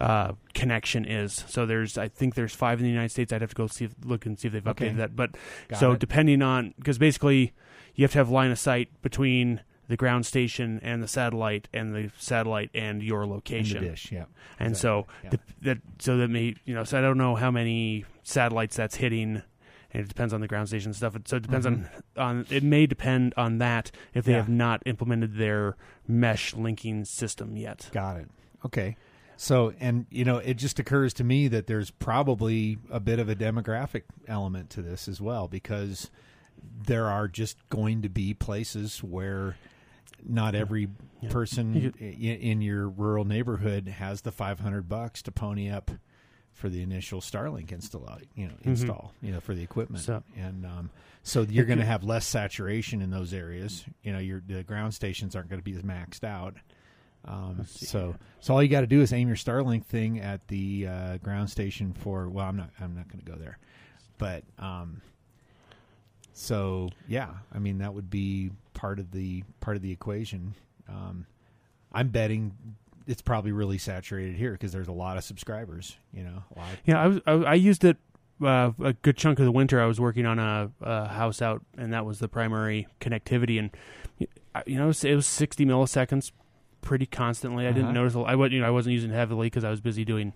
uh, 0.00 0.32
connection 0.54 1.04
is. 1.04 1.44
So 1.48 1.66
there's, 1.66 1.96
I 1.98 2.08
think 2.08 2.34
there's 2.34 2.54
five 2.54 2.78
in 2.80 2.84
the 2.84 2.90
United 2.90 3.10
States. 3.10 3.32
I'd 3.32 3.40
have 3.42 3.50
to 3.50 3.56
go 3.56 3.66
see, 3.66 3.84
if, 3.84 3.94
look 4.04 4.26
and 4.26 4.38
see 4.38 4.48
if 4.48 4.52
they've 4.54 4.66
Okay. 4.66 4.88
updated 4.90 4.96
that. 4.96 5.16
But 5.16 5.36
Got 5.68 5.78
so 5.78 5.92
it. 5.92 6.00
depending 6.00 6.42
on, 6.42 6.74
because 6.78 6.98
basically 6.98 7.52
you 7.94 8.02
have 8.04 8.12
to 8.12 8.18
have 8.18 8.28
line 8.30 8.50
of 8.50 8.58
sight 8.58 8.88
between 9.02 9.60
the 9.86 9.96
ground 9.96 10.24
station 10.24 10.80
and 10.82 11.02
the 11.02 11.06
satellite, 11.06 11.68
and 11.72 11.94
the 11.94 12.10
satellite 12.18 12.70
and 12.74 13.02
your 13.02 13.26
location. 13.26 13.82
dish, 13.84 14.10
yeah. 14.10 14.24
And 14.58 14.76
so 14.76 15.06
Exactly, 15.24 15.40
the, 15.60 15.68
that 15.68 15.78
so 15.98 16.16
that 16.16 16.28
may 16.28 16.56
you 16.64 16.74
know 16.74 16.84
so 16.84 16.98
I 16.98 17.02
don't 17.02 17.18
know 17.18 17.34
how 17.36 17.50
many 17.50 18.06
satellites 18.22 18.76
that's 18.76 18.96
hitting, 18.96 19.42
and 19.94 20.02
it 20.02 20.08
depends 20.08 20.34
on 20.34 20.40
the 20.42 20.48
ground 20.48 20.68
station 20.68 20.92
stuff. 20.92 21.16
So 21.24 21.36
it 21.36 21.42
depends 21.44 21.64
on 21.64 21.88
on 22.16 22.46
it 22.50 22.62
may 22.62 22.86
depend 22.86 23.32
on 23.36 23.58
that 23.58 23.90
if 24.12 24.24
they 24.24 24.32
Mm-hmm. 24.32 24.36
Yeah. 24.36 24.36
have 24.38 24.48
not 24.48 24.82
implemented 24.84 25.36
their 25.36 25.76
mesh 26.06 26.54
linking 26.54 27.04
system 27.06 27.56
yet. 27.56 27.88
Got 27.92 28.18
it. 28.18 28.28
Okay. 28.66 28.96
So, 29.36 29.72
and 29.80 30.06
you 30.10 30.24
know, 30.24 30.38
it 30.38 30.54
just 30.54 30.78
occurs 30.78 31.12
to 31.14 31.24
me 31.24 31.48
that 31.48 31.66
there's 31.66 31.90
probably 31.90 32.78
a 32.90 33.00
bit 33.00 33.18
of 33.18 33.28
a 33.28 33.34
demographic 33.34 34.02
element 34.28 34.70
to 34.70 34.82
this 34.82 35.08
as 35.08 35.20
well, 35.20 35.48
because 35.48 36.10
there 36.86 37.06
are 37.06 37.26
just 37.28 37.56
going 37.68 38.02
to 38.02 38.08
be 38.08 38.32
places 38.34 39.02
where 39.02 39.56
not 40.26 40.54
every 40.54 40.88
Yeah. 41.20 41.30
person 41.30 41.74
You 41.74 41.92
in 42.32 42.62
your 42.62 42.88
rural 42.88 43.24
neighborhood 43.24 43.88
has 43.88 44.22
the 44.22 44.32
500 44.32 44.88
bucks 44.88 45.20
to 45.22 45.32
pony 45.32 45.68
up 45.68 45.90
for 46.54 46.68
the 46.68 46.82
initial 46.82 47.20
Starlink 47.20 47.72
install, 47.72 48.18
you 48.34 48.46
know, 48.46 48.54
install, 48.62 49.12
you 49.20 49.32
know, 49.32 49.40
for 49.40 49.54
the 49.54 49.62
equipment. 49.62 50.04
So- 50.04 50.22
and 50.36 50.64
um, 50.64 50.90
so 51.22 51.42
you're 51.42 51.64
going 51.64 51.78
to 51.78 51.84
have 51.84 52.04
less 52.04 52.26
saturation 52.26 53.02
in 53.02 53.10
those 53.10 53.34
areas. 53.34 53.84
You 54.02 54.12
know, 54.12 54.18
your 54.18 54.42
the 54.46 54.62
ground 54.62 54.94
stations 54.94 55.34
aren't 55.34 55.48
going 55.48 55.60
to 55.60 55.64
be 55.64 55.76
as 55.76 55.82
maxed 55.82 56.24
out. 56.24 56.54
Um, 57.26 57.64
so 57.66 58.08
here. 58.08 58.18
so 58.40 58.54
all 58.54 58.62
you 58.62 58.68
got 58.68 58.82
to 58.82 58.86
do 58.86 59.00
is 59.00 59.12
aim 59.12 59.28
your 59.28 59.36
Starlink 59.36 59.84
thing 59.86 60.20
at 60.20 60.46
the 60.48 60.86
uh, 60.86 61.16
ground 61.18 61.50
station 61.50 61.92
for. 61.94 62.28
Well, 62.28 62.46
I'm 62.46 62.56
not. 62.56 62.70
I'm 62.80 62.94
not 62.94 63.08
going 63.08 63.24
to 63.24 63.30
go 63.30 63.36
there, 63.38 63.58
but 64.18 64.44
um, 64.58 65.00
so 66.32 66.90
yeah, 67.08 67.30
I 67.52 67.58
mean 67.58 67.78
that 67.78 67.94
would 67.94 68.10
be 68.10 68.50
part 68.74 68.98
of 68.98 69.10
the 69.10 69.42
part 69.60 69.76
of 69.76 69.82
the 69.82 69.90
equation. 69.92 70.54
Um, 70.88 71.26
I'm 71.92 72.08
betting 72.08 72.52
it's 73.06 73.22
probably 73.22 73.52
really 73.52 73.78
saturated 73.78 74.36
here 74.36 74.52
because 74.52 74.72
there's 74.72 74.88
a 74.88 74.92
lot 74.92 75.16
of 75.16 75.24
subscribers. 75.24 75.96
You 76.12 76.24
know, 76.24 76.42
a 76.54 76.58
lot. 76.58 76.72
Of, 76.72 76.78
Yeah, 76.86 77.02
I 77.02 77.06
was 77.08 77.20
I, 77.26 77.32
I 77.32 77.54
used 77.54 77.84
it 77.84 77.96
uh, 78.44 78.72
a 78.82 78.92
good 78.94 79.16
chunk 79.16 79.38
of 79.38 79.44
the 79.44 79.52
winter. 79.52 79.80
I 79.80 79.86
was 79.86 80.00
working 80.00 80.26
on 80.26 80.38
a, 80.38 80.70
a 80.80 81.08
house 81.08 81.40
out, 81.42 81.62
and 81.76 81.92
that 81.92 82.04
was 82.04 82.18
the 82.18 82.28
primary 82.28 82.86
connectivity. 83.00 83.58
And 83.58 83.70
you 84.66 84.76
know, 84.76 84.84
it 84.84 84.88
was, 84.88 85.04
it 85.04 85.14
was 85.14 85.26
sixty 85.26 85.64
milliseconds 85.64 86.32
pretty 86.80 87.06
constantly. 87.06 87.64
I 87.66 87.70
Uh-huh. 87.70 87.78
didn't 87.78 87.94
notice. 87.94 88.14
I 88.14 88.34
wasn't 88.34 88.52
you 88.54 88.60
know 88.60 88.66
I 88.66 88.70
wasn't 88.70 88.94
using 88.94 89.10
it 89.10 89.14
heavily 89.14 89.46
because 89.46 89.64
I 89.64 89.70
was 89.70 89.80
busy 89.80 90.04
doing 90.04 90.32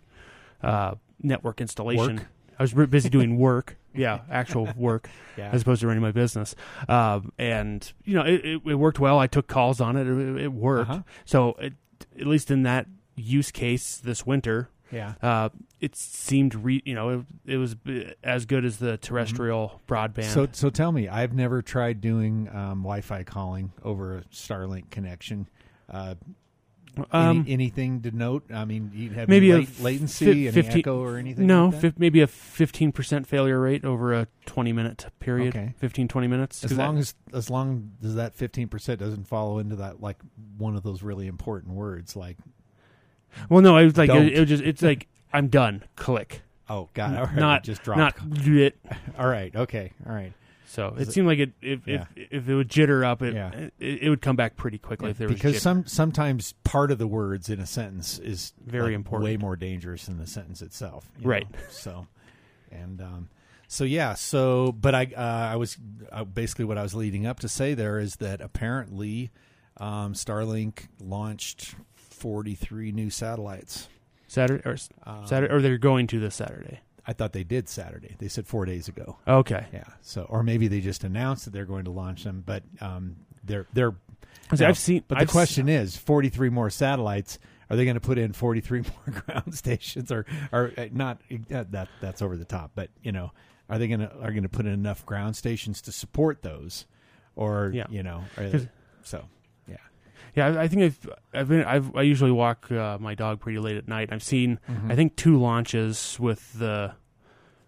uh, 0.62 0.94
network 1.22 1.61
installation. 1.61 2.16
Work? 2.16 2.26
I 2.59 2.62
was 2.62 2.72
busy 2.72 3.09
doing 3.09 3.38
work. 3.48 3.76
Yeah, 3.94 4.20
actual 4.31 4.68
work 4.76 5.09
yeah. 5.37 5.50
as 5.50 5.62
opposed 5.62 5.81
to 5.81 5.88
running 5.88 6.02
my 6.02 6.12
business. 6.12 6.54
Um, 6.88 7.33
and 7.37 7.90
you 8.04 8.14
know, 8.14 8.22
it, 8.24 8.44
it, 8.44 8.61
it 8.64 8.74
worked 8.74 9.00
well. 9.00 9.18
I 9.18 9.26
took 9.26 9.48
calls 9.48 9.81
on 9.81 9.96
it. 9.96 10.07
It, 10.07 10.42
it 10.44 10.52
worked. 10.52 10.90
Uh-huh. 10.90 11.02
So 11.24 11.54
it, 11.59 11.72
at 12.18 12.26
least 12.26 12.50
in 12.50 12.62
that 12.62 12.87
use 13.16 13.50
case 13.50 13.96
this 13.98 14.26
winter, 14.26 14.70
yeah. 14.90 15.14
uh, 15.22 15.48
it 15.81 15.96
seemed 15.96 16.54
re- 16.54 16.83
you 16.85 16.94
know 16.94 17.11
it, 17.11 17.26
it 17.46 17.57
was 17.57 17.76
as 18.22 18.46
good 18.46 18.64
as 18.64 18.78
the 18.78 18.96
terrestrial 18.96 19.81
broadband. 19.88 20.33
So 20.33 20.48
so 20.52 20.70
tell 20.70 20.92
me, 20.92 21.09
I've 21.09 21.35
never 21.35 21.62
tried 21.62 22.00
doing 22.00 22.48
um, 22.52 22.83
Wi-Fi 22.83 23.24
calling 23.24 23.72
over 23.83 24.18
a 24.18 24.22
Starlink 24.24 24.90
connection. 24.90 25.48
Uh, 25.88 26.14
um, 27.13 27.41
any, 27.41 27.53
anything 27.53 28.03
to 28.03 28.11
note? 28.11 28.45
I 28.53 28.65
mean, 28.65 28.91
you 28.95 29.11
have 29.11 29.29
maybe 29.29 29.51
any 29.53 29.65
a 29.65 29.67
late- 29.67 29.81
latency, 29.81 30.25
fi- 30.25 30.31
any 30.49 30.51
15 30.51 30.79
echo, 30.79 31.03
or 31.03 31.17
anything? 31.17 31.47
no, 31.47 31.69
like 31.83 31.99
maybe 31.99 32.21
a 32.21 32.27
fifteen 32.27 32.93
percent 32.93 33.27
failure 33.27 33.61
rate 33.61 33.85
over 33.85 34.13
a 34.15 34.27
twenty 34.47 34.73
minute 34.73 35.07
period. 35.21 35.57
Okay. 35.57 35.75
15, 35.79 36.09
20 36.09 36.27
minutes. 36.27 36.65
as 36.65 36.73
long 36.73 36.95
that- 36.97 37.01
as 37.01 37.15
as 37.33 37.51
long 37.51 37.93
as 38.03 38.15
that 38.15 38.35
fifteen 38.35 38.69
percent 38.69 39.01
doesn't 39.01 39.27
follow 39.27 39.59
into 39.59 39.77
that 39.77 40.01
like 40.01 40.19
one 40.57 40.77
of 40.77 40.83
those 40.83 41.03
really 41.03 41.27
important 41.27 41.75
words 41.75 42.17
like 42.17 42.37
well, 43.51 43.61
no, 43.61 43.77
it 43.77 43.85
was 43.85 43.97
like 43.97 44.11
it, 44.11 44.33
it 44.35 44.41
was 44.41 44.49
just 44.49 44.63
it's 44.63 44.83
like 44.83 45.07
I'm 45.33 45.49
done. 45.49 45.85
Click. 45.97 46.43
oh 46.69 46.89
god, 46.95 47.17
all 47.17 47.25
right, 47.27 47.37
not 47.37 47.63
just 47.65 47.83
drop. 47.83 47.99
not 47.99 48.17
it. 48.47 48.79
all 49.19 49.29
right, 49.29 49.55
okay, 49.55 49.93
all 50.07 50.15
right. 50.15 50.33
So 50.70 50.94
it 50.98 51.09
it- 51.09 51.12
seemed 51.12 51.26
like 51.26 51.38
it 51.38 51.52
if, 51.62 51.87
Yeah. 51.87 52.04
if 52.14 52.28
if 52.33 52.48
it 52.48 52.54
would 52.54 52.68
jitter 52.68 53.02
up, 53.04 53.22
it 53.22 53.35
Yeah. 53.35 53.50
it, 53.78 54.02
it 54.02 54.09
would 54.11 54.20
come 54.22 54.37
back 54.37 54.57
pretty 54.57 54.76
quickly 54.78 55.11
if 55.11 55.18
there 55.18 55.26
because 55.28 55.57
jitter. 55.57 55.61
some 55.61 55.87
sometimes 55.87 56.52
part 56.64 56.90
of 56.90 56.98
the 56.98 57.07
words 57.07 57.48
in 57.48 57.59
a 57.59 57.66
sentence 57.66 58.18
is 58.18 58.52
Very 58.66 58.88
like, 58.88 58.94
important. 58.96 59.24
way 59.24 59.37
more 59.38 59.57
dangerous 59.57 60.07
than 60.07 60.18
the 60.18 60.26
sentence 60.26 60.61
itself. 60.62 61.11
Right. 61.22 61.50
know? 61.50 61.59
So, 61.70 62.07
and 62.70 63.00
um, 63.00 63.28
so 63.66 63.85
yeah. 63.85 64.12
So, 64.14 64.72
but 64.72 64.94
I 64.94 65.04
uh, 65.16 65.52
I 65.52 65.57
was 65.57 65.78
uh, 66.12 66.24
basically 66.24 66.66
what 66.66 66.76
I 66.78 66.83
was 66.83 66.94
leading 66.94 67.24
up 67.26 67.40
to 67.40 67.48
say 67.48 67.72
there 67.74 67.98
is 67.98 68.16
that 68.16 68.40
apparently 68.42 69.31
um, 69.78 70.12
Starlink 70.12 70.88
launched 71.00 71.76
forty 71.94 72.54
three 72.54 72.92
new 72.92 73.09
satellites. 73.11 73.88
Saturday 74.26 74.62
or 74.68 74.76
Um, 75.04 75.26
Saturday 75.26 75.54
or 75.54 75.62
they're 75.62 75.78
going 75.78 76.07
to 76.09 76.20
this 76.20 76.35
Saturday. 76.35 76.81
I 77.09 77.14
thought 77.14 77.33
they 77.33 77.42
did 77.42 77.68
Saturday. 77.71 78.14
They 78.18 78.29
said 78.29 78.47
four 78.47 78.66
days 78.66 78.87
ago. 78.87 79.16
Okay. 79.27 79.66
Yeah. 79.73 79.85
So, 80.03 80.23
or 80.29 80.42
maybe 80.42 80.68
they 80.68 80.81
just 80.81 81.03
announced 81.05 81.47
that 81.47 81.53
they're 81.53 81.64
going 81.64 81.87
to 81.87 81.90
launch 81.90 82.23
them, 82.23 82.42
but 82.47 82.62
um, 82.81 83.16
they're 83.42 83.66
they're. 83.73 83.94
I've 84.51 84.79
seen 84.79 85.05
But 85.09 85.18
I've 85.18 85.27
the 85.27 85.31
s- 85.31 85.33
question 85.33 85.68
is, 85.68 85.97
forty 85.97 86.29
three 86.29 86.51
more 86.51 86.68
satellites. 86.71 87.38
Are 87.71 87.77
they 87.77 87.85
going 87.85 87.94
to 87.97 88.01
put 88.01 88.18
in 88.18 88.33
forty 88.33 88.61
three 88.61 88.83
more 89.09 89.23
ground 89.23 89.55
stations, 89.55 90.12
or 90.12 90.27
or 90.53 90.73
uh, 90.77 90.87
not? 90.92 91.21
Uh, 91.33 91.64
that 91.71 91.88
that's 92.01 92.21
over 92.23 92.37
the 92.37 92.44
top. 92.44 92.73
But 92.75 92.90
you 93.03 93.11
know, 93.12 93.33
are 93.71 93.79
they 93.79 93.88
going 93.88 94.01
to 94.01 94.12
are 94.21 94.31
going 94.31 94.42
to 94.42 94.49
put 94.51 94.66
in 94.66 94.73
enough 94.73 95.05
ground 95.07 95.35
stations 95.37 95.81
to 95.83 95.92
support 95.92 96.42
those, 96.42 96.85
or 97.37 97.71
Yeah. 97.75 97.87
you 97.88 98.03
know, 98.03 98.25
so 99.03 99.25
yeah. 100.35 100.46
I, 100.48 100.62
I 100.62 100.68
think 100.68 100.83
I've 100.83 101.11
I've 101.35 101.48
been 101.48 101.64
I've 101.64 101.94
I 101.96 102.02
usually 102.02 102.31
walk 102.33 102.70
uh, 102.70 102.98
my 103.00 103.14
dog 103.14 103.40
pretty 103.40 103.59
late 103.59 103.76
at 103.76 103.88
night. 103.88 104.09
I've 104.12 104.22
seen 104.22 104.59
Mm-hmm. 104.68 104.90
I 104.90 104.94
think 104.96 105.16
two 105.16 105.38
launches 105.38 106.16
with 106.20 106.59
the 106.59 106.92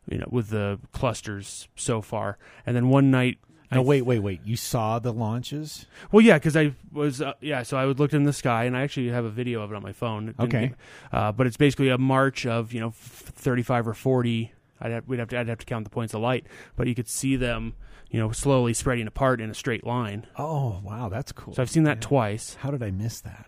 you 0.09 0.19
know 0.19 0.27
with 0.31 0.49
the 0.51 0.79
clusters 0.93 1.69
so 1.77 2.01
far, 2.03 2.39
and 2.67 2.77
then 2.77 2.89
one 2.89 3.11
night. 3.11 3.39
No, 3.73 3.83
I, 3.83 3.85
wait, 3.85 4.03
wait, 4.03 4.19
wait. 4.19 4.41
You 4.45 4.57
saw 4.57 4.99
the 4.99 5.13
launches? 5.13 5.87
Well, 6.11 6.21
yeah, 6.23 6.39
because 6.39 6.57
I 6.57 6.75
was 6.93 7.23
uh, 7.23 7.35
yeah, 7.41 7.63
so 7.63 7.77
I 7.77 7.87
would 7.87 8.01
look 8.01 8.13
in 8.13 8.25
the 8.25 8.33
sky, 8.33 8.65
and 8.65 8.77
I 8.77 8.83
actually 8.83 9.11
have 9.11 9.25
a 9.25 9.31
video 9.31 9.63
of 9.63 9.71
it 9.71 9.77
on 9.77 9.83
my 9.83 9.93
phone. 9.93 10.35
Okay. 10.41 10.73
uh, 11.13 11.31
but 11.31 11.47
it's 11.47 11.57
basically 11.57 11.89
a 11.89 11.97
march 11.99 12.47
of 12.47 12.73
you 12.73 12.81
know 12.81 12.89
f- 12.89 12.95
thirty-five 12.97 13.87
or 13.87 13.95
forty. 13.95 14.53
I'd 14.81 14.91
have, 14.91 15.07
we'd 15.07 15.21
have 15.21 15.29
to 15.29 15.39
I'd 15.39 15.47
have 15.49 15.59
to 15.59 15.67
count 15.67 15.85
the 15.85 15.91
points 15.91 16.15
of 16.15 16.21
light, 16.21 16.47
but 16.75 16.89
you 16.89 16.95
could 16.97 17.07
see 17.09 17.37
them 17.37 17.75
you 18.11 18.19
know 18.21 18.33
slowly 18.33 18.75
spreading 18.75 19.07
apart 19.07 19.41
in 19.41 19.51
a 19.51 19.55
straight 19.55 19.87
line. 19.87 20.27
Oh, 20.37 20.81
wow, 20.85 21.09
that's 21.09 21.33
cool. 21.33 21.55
So 21.55 21.63
I've 21.63 21.71
seen 21.71 21.85
that 21.85 21.99
Yeah. 21.99 22.09
twice. 22.09 22.55
How 22.61 22.71
did 22.71 22.83
I 22.83 22.91
miss 22.91 23.21
that? 23.23 23.47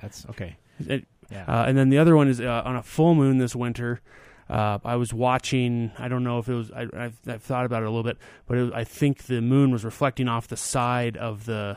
That's 0.00 0.26
okay. 0.30 0.56
It, 0.80 1.06
Yeah. 1.30 1.44
Uh, 1.46 1.64
and 1.66 1.76
then 1.76 1.90
the 1.90 1.98
other 1.98 2.16
one 2.16 2.28
is 2.28 2.40
uh, 2.40 2.62
on 2.64 2.76
a 2.76 2.82
full 2.82 3.14
moon 3.14 3.38
this 3.38 3.54
winter. 3.54 4.00
Uh, 4.48 4.78
I 4.82 4.96
was 4.96 5.12
watching. 5.12 5.92
I 5.98 6.08
don't 6.08 6.24
know 6.24 6.38
if 6.38 6.48
it 6.48 6.54
was. 6.54 6.70
I, 6.72 6.86
I've, 6.96 7.18
I've 7.26 7.42
thought 7.42 7.66
about 7.66 7.82
it 7.82 7.86
a 7.86 7.90
little 7.90 8.02
bit, 8.02 8.16
but 8.46 8.56
was, 8.56 8.72
I 8.72 8.84
think 8.84 9.24
the 9.24 9.42
moon 9.42 9.70
was 9.70 9.84
reflecting 9.84 10.26
off 10.26 10.48
the 10.48 10.56
side 10.56 11.18
of 11.18 11.44
the 11.44 11.76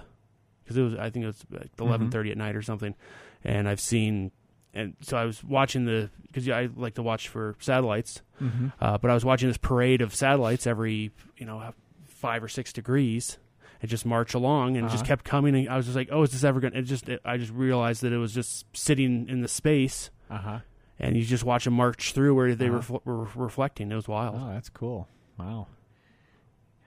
because 0.64 0.78
it 0.78 0.82
was. 0.84 0.96
I 0.96 1.10
think 1.10 1.24
it 1.24 1.28
was 1.28 1.44
like 1.52 1.72
eleven 1.80 2.10
thirty 2.12 2.32
at 2.32 2.38
night 2.38 2.56
or 2.56 2.62
something. 2.62 2.96
And 3.44 3.68
I've 3.68 3.82
seen, 3.82 4.32
and 4.74 4.96
so 5.02 5.18
I 5.18 5.26
was 5.26 5.44
watching 5.44 5.84
the 5.84 6.10
because 6.28 6.48
I 6.48 6.70
like 6.78 6.94
to 6.94 7.04
watch 7.04 7.28
for 7.28 7.56
satellites. 7.60 8.22
mm-hmm. 8.42 8.68
Uh, 8.80 8.98
but 9.00 9.12
I 9.12 9.16
was 9.16 9.26
watching 9.26 9.50
this 9.50 9.58
parade 9.58 10.02
of 10.02 10.16
satellites 10.16 10.66
every 10.66 11.12
you 11.36 11.46
know 11.46 11.74
five 12.22 12.44
or 12.44 12.48
six 12.48 12.72
degrees. 12.72 13.38
and 13.82 13.90
just 13.90 14.06
march 14.06 14.36
along 14.36 14.78
and 14.78 14.88
just 14.90 15.02
Uh-huh. 15.04 15.08
kept 15.08 15.26
coming. 15.26 15.56
And 15.56 15.68
I 15.68 15.76
was 15.76 15.88
just 15.88 15.96
like, 15.96 16.10
"Oh, 16.12 16.22
is 16.22 16.32
this 16.32 16.44
ever 16.44 16.60
going?" 16.60 16.74
to 16.74 16.80
It 16.80 16.84
just, 16.84 17.10
it, 17.10 17.20
I 17.26 17.38
just 17.38 17.52
realized 17.52 18.04
that 18.04 18.14
it 18.14 18.18
was 18.20 18.32
just 18.32 18.66
sitting 18.78 19.28
in 19.28 19.42
the 19.42 19.48
space, 19.48 20.12
Uh 20.30 20.38
huh. 20.38 20.60
and 21.00 21.18
you 21.18 21.24
just 21.26 21.44
watch 21.44 21.64
them 21.66 21.74
march 21.74 22.14
through 22.14 22.36
where 22.36 22.54
they 22.54 22.70
Uh-huh. 22.70 23.00
refl- 23.00 23.06
were 23.06 23.28
reflecting. 23.44 23.92
It 23.92 23.96
was 23.96 24.08
wild. 24.08 24.36
Oh, 24.40 24.50
that's 24.54 24.70
cool. 24.70 25.08
Wow. 25.40 25.66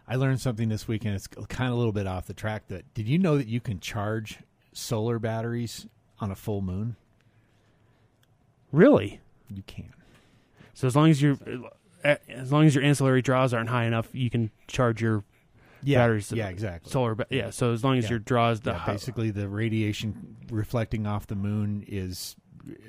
I 0.07 0.15
learned 0.15 0.41
something 0.41 0.69
this 0.69 0.87
weekend. 0.87 1.17
It's 1.17 1.27
kind 1.27 1.67
of 1.69 1.75
a 1.75 1.77
little 1.79 1.91
bit 1.93 2.07
off 2.07 2.27
the 2.27 2.35
track. 2.35 2.69
That 2.69 2.95
did 2.95 3.09
you 3.09 3.19
know 3.19 3.37
that 3.39 3.49
you 3.49 3.61
can 3.61 3.81
charge 3.81 4.39
solar 4.73 5.19
batteries 5.19 5.89
on 6.21 6.31
a 6.31 6.37
full 6.37 6.61
moon? 6.61 6.95
Really? 8.71 9.21
You 9.49 9.65
can. 9.67 9.93
So 10.75 10.87
as 10.87 10.95
long 10.95 11.11
as 11.11 11.21
your 11.21 11.37
as 12.05 12.53
long 12.53 12.67
as 12.67 12.75
your 12.75 12.85
ancillary 12.85 13.23
draws 13.23 13.55
aren't 13.55 13.69
high 13.71 13.85
enough, 13.85 14.09
you 14.13 14.31
can 14.31 14.51
charge 14.67 15.01
your 15.03 15.25
Yeah. 15.83 15.99
Batteries- 15.99 16.33
Yeah. 16.33 16.49
Exactly. 16.49 16.91
solar. 16.91 17.15
Ba- 17.15 17.27
yeah. 17.31 17.51
So 17.51 17.73
as 17.73 17.83
long 17.85 17.99
as 17.99 18.05
Yeah. 18.05 18.11
your 18.11 18.19
draws, 18.21 18.61
the 18.61 18.73
yeah, 18.73 18.87
basically, 18.87 19.31
the 19.31 19.49
radiation 19.49 20.37
reflecting 20.51 21.07
off 21.07 21.27
the 21.27 21.35
moon 21.35 21.85
is 21.87 22.37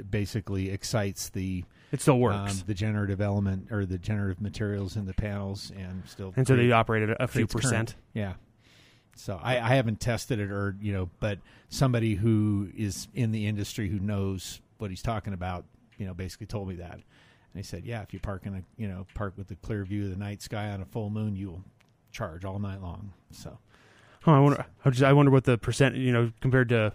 basically 0.10 0.70
excites 0.70 1.30
the 1.30 1.66
it 1.92 2.02
still 2.02 2.20
works. 2.20 2.62
um, 2.62 2.64
the 2.68 2.74
generative 2.74 3.20
element 3.22 3.68
or 3.72 3.86
the 3.86 3.98
generative 3.98 4.42
materials 4.42 4.96
in 4.96 5.06
the 5.06 5.14
panels, 5.14 5.72
and 5.76 6.04
still 6.08 6.34
and 6.38 6.48
so 6.48 6.56
they 6.56 6.72
operate 6.72 7.10
at 7.10 7.18
a 7.22 7.28
few 7.28 7.46
creates 7.48 7.54
current. 7.54 7.64
percent. 7.64 7.96
Yeah. 8.14 8.34
So 9.18 9.40
I, 9.42 9.56
I 9.60 9.76
haven't 9.76 10.00
tested 10.00 10.40
it 10.40 10.52
or 10.52 10.76
you 10.82 10.92
know, 10.94 11.10
but 11.20 11.40
somebody 11.70 12.16
who 12.16 12.70
is 12.76 13.08
in 13.14 13.32
the 13.32 13.48
industry 13.48 13.90
who 13.90 14.00
knows 14.00 14.62
what 14.78 14.90
he's 14.90 15.02
talking 15.02 15.34
about, 15.34 15.66
you 15.98 16.06
know, 16.06 16.14
basically 16.14 16.48
told 16.48 16.68
me 16.70 16.76
that. 16.76 17.00
And 17.56 17.64
he 17.64 17.68
said, 17.68 17.86
yeah, 17.86 18.02
if 18.02 18.14
you 18.14 18.20
park 18.20 18.46
in 18.46 18.54
a 18.54 18.64
you 18.76 18.88
know 18.90 19.08
park 19.14 19.34
with 19.38 19.50
a 19.50 19.56
clear 19.56 19.86
view 19.86 20.04
of 20.04 20.10
the 20.10 20.18
night 20.18 20.42
sky 20.42 20.70
on 20.72 20.82
a 20.82 20.86
full 20.86 21.10
moon, 21.10 21.38
you'll 21.38 21.64
charge 22.12 22.44
all 22.44 22.60
night 22.60 22.82
long. 22.82 23.14
So 23.32 23.58
Oh, 24.28 24.34
I 24.34 24.40
wonder. 24.40 24.66
I 24.84 24.90
just 24.90 25.04
I 25.04 25.14
wonder 25.14 25.32
what 25.32 25.46
the 25.46 25.58
percent. 25.58 25.96
You 25.96 26.12
know, 26.12 26.32
compared 26.42 26.68
to 26.70 26.92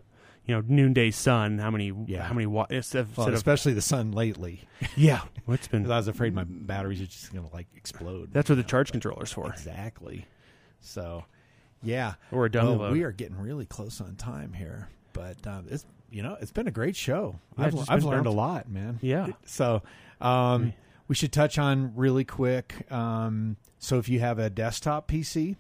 you 0.47 0.55
know 0.55 0.63
noonday 0.69 1.13
sun, 1.13 1.59
how 1.59 1.71
many 1.71 1.93
Yeah. 2.07 2.25
how 2.25 2.35
many 2.35 2.45
watt 2.47 2.71
instead, 2.73 3.07
well, 3.17 3.27
instead 3.27 3.29
of 3.29 3.35
especially 3.35 3.73
the 3.73 3.81
sun 3.81 4.13
lately, 4.13 4.63
yeah. 4.97 5.23
What's 5.47 5.67
been 5.67 5.83
'Cause 5.85 5.91
I 5.93 5.97
was 5.97 6.09
afraid 6.09 6.35
my 6.35 6.45
batteries 6.45 7.01
are 7.01 7.07
just 7.07 7.33
going 7.33 7.49
to 7.49 7.55
like 7.55 7.69
explode. 7.75 8.33
that's 8.35 8.51
what 8.51 8.57
the 8.57 8.63
know, 8.63 8.69
charge 8.69 8.93
controller's 8.93 9.33
for, 9.33 9.47
Exactly. 9.49 10.27
So, 10.81 11.25
yeah, 11.83 12.15
or 12.33 12.47
a 12.47 12.51
well, 12.53 12.91
we 12.93 13.03
are 13.05 13.13
getting 13.13 13.39
really 13.39 13.65
close 13.67 14.01
on 14.01 14.17
time 14.17 14.53
here, 14.53 14.89
but 15.15 15.47
um, 15.47 15.67
it's 15.71 15.87
you 16.11 16.23
know 16.23 16.37
it's 16.41 16.51
been 16.53 16.67
a 16.67 16.73
great 16.73 16.97
show. 16.97 17.37
Yeah, 17.59 17.67
I've, 17.67 17.89
I've 17.89 18.01
been 18.01 18.09
learned 18.11 18.27
a 18.27 18.31
lot, 18.33 18.69
man. 18.69 18.99
Yeah. 19.03 19.29
So, 19.45 19.83
um, 20.21 20.63
Right. 20.65 20.75
we 21.09 21.15
should 21.15 21.33
touch 21.33 21.59
on 21.59 21.93
really 21.97 22.25
quick. 22.25 22.91
Um, 22.93 23.57
so, 23.79 23.99
if 23.99 24.09
you 24.09 24.21
have 24.21 24.39
a 24.39 24.51
desktop 24.51 25.09
PC, 25.09 25.57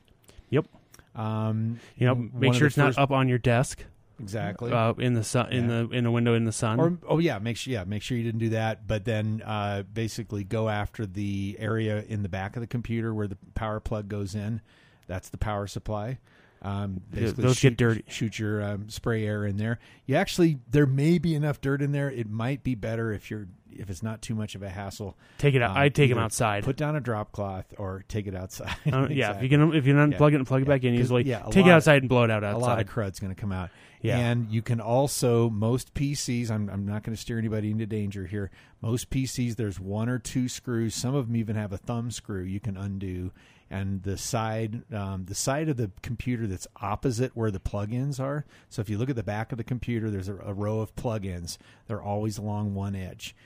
Yep. 0.51 0.66
um, 1.14 1.79
You 1.96 2.07
know, 2.07 2.14
make 2.14 2.53
sure 2.55 2.61
the 2.61 2.66
it's 2.66 2.77
not 2.77 2.99
up 2.99 3.11
on 3.11 3.29
your 3.29 3.38
desk, 3.38 3.85
exactly. 4.20 4.73
uh, 4.73 4.92
in 4.94 5.14
the 5.14 5.25
sun, 5.25 5.51
in 5.53 5.68
Yeah. 5.68 5.83
the 5.83 5.88
in 5.90 6.07
a 6.07 6.11
window 6.11 6.35
in 6.35 6.44
the 6.44 6.53
sun. 6.53 6.79
or 6.81 6.99
oh 7.09 7.18
yeah, 7.18 7.38
make 7.38 7.57
sure 7.57 7.73
yeah, 7.73 7.85
make 7.85 8.03
sure 8.03 8.16
you 8.18 8.25
didn't 8.25 8.40
do 8.40 8.51
that. 8.51 8.87
But 8.87 9.05
then 9.05 9.42
uh, 9.44 9.83
basically 9.92 10.44
go 10.44 10.68
after 10.68 11.07
the 11.07 11.57
area 11.59 12.05
in 12.09 12.23
the 12.23 12.29
back 12.29 12.57
of 12.57 12.61
the 12.61 12.66
computer 12.66 13.14
where 13.14 13.27
the 13.29 13.38
power 13.55 13.81
plug 13.81 14.09
goes 14.09 14.35
in. 14.35 14.61
That's 15.07 15.29
the 15.31 15.38
power 15.38 15.66
supply. 15.66 16.18
Um, 16.62 17.01
basically 17.11 17.44
those 17.44 17.57
shoot, 17.57 17.70
get 17.70 17.79
dirty. 17.79 18.05
Shoot 18.09 18.38
your 18.38 18.62
um, 18.62 18.90
spray 18.90 19.27
air 19.27 19.46
in 19.46 19.57
there. 19.57 19.79
You 20.05 20.16
actually 20.16 20.59
there 20.70 20.87
may 20.87 21.18
be 21.18 21.35
enough 21.35 21.61
dirt 21.62 21.81
in 21.81 21.92
there. 21.92 22.11
It 22.11 22.29
might 22.29 22.62
be 22.62 22.75
better 22.75 23.12
if 23.12 23.31
you're 23.31 23.49
if 23.73 23.91
it's 23.91 24.03
not 24.03 24.23
too 24.23 24.35
much 24.35 24.55
of 24.55 24.63
a 24.63 24.69
hassle, 24.69 25.17
Take 25.39 25.55
it 25.55 25.63
out. 25.63 25.73
um, 25.73 25.77
I'd 25.79 25.95
take 25.95 26.11
them 26.11 26.19
outside. 26.19 26.65
Put 26.65 26.77
down 26.77 26.97
a 26.97 27.01
drop 27.01 27.33
cloth 27.33 27.67
or 27.79 28.05
take 28.09 28.27
it 28.27 28.35
outside. 28.35 28.75
Uh, 28.93 29.07
Yeah, 29.11 29.31
if 29.37 29.43
you 29.43 29.47
Exactly. 29.47 29.49
can, 29.49 29.75
if 29.75 29.87
you 29.87 29.95
can 29.95 30.13
unplug 30.13 30.21
Yeah. 30.21 30.27
it 30.27 30.35
and 30.37 30.47
plug 30.47 30.63
it 30.63 30.69
back 30.69 30.85
in 30.85 30.95
easily, 30.95 31.25
yeah, 31.25 31.43
take 31.51 31.67
it 31.67 31.71
outside 31.71 32.03
and 32.03 32.09
blow 32.09 32.25
it 32.25 32.31
out 32.31 32.43
a 32.43 32.57
lot 32.57 32.71
outside. 32.73 32.81
of 32.83 32.87
crud's 32.89 33.21
going 33.21 33.35
to 33.35 33.41
come 33.41 33.53
out. 33.53 33.71
Yeah. 34.03 34.17
And 34.19 34.51
you 34.51 34.63
can 34.63 34.81
also 34.81 35.51
most 35.51 35.93
PCs. 35.93 36.51
I'm 36.51 36.71
I'm 36.71 36.87
not 36.87 37.03
going 37.03 37.15
to 37.15 37.21
steer 37.21 37.39
anybody 37.39 37.71
into 37.71 37.85
danger 37.87 38.27
here. 38.27 38.51
Most 38.81 39.11
PCs, 39.11 39.57
there's 39.57 39.79
one 39.79 40.09
or 40.09 40.19
two 40.19 40.49
screws. 40.49 40.95
Some 40.95 41.15
of 41.15 41.27
them 41.27 41.37
even 41.37 41.55
have 41.57 41.73
a 41.73 41.77
thumb 41.79 42.11
screw 42.11 42.43
you 42.43 42.61
can 42.61 42.77
undo. 42.79 43.31
And 43.73 44.03
the 44.03 44.17
side, 44.17 44.83
um, 44.93 45.27
the 45.27 45.35
side 45.35 45.69
of 45.69 45.77
the 45.77 45.93
computer 46.03 46.49
that's 46.49 46.67
opposite 46.83 47.37
where 47.37 47.53
the 47.53 47.61
plugins 47.61 48.19
are. 48.19 48.45
So 48.69 48.81
if 48.83 48.91
you 48.91 48.99
look 48.99 49.11
at 49.11 49.15
the 49.17 49.23
back 49.23 49.53
of 49.53 49.59
the 49.59 49.65
computer, 49.65 50.11
there's 50.11 50.29
a, 50.29 50.35
a 50.39 50.53
row 50.53 50.81
of 50.81 50.97
plugins. 50.97 51.57
They're 51.87 52.03
always 52.03 52.37
along 52.37 52.75
one 52.75 52.97
edge. 52.97 53.37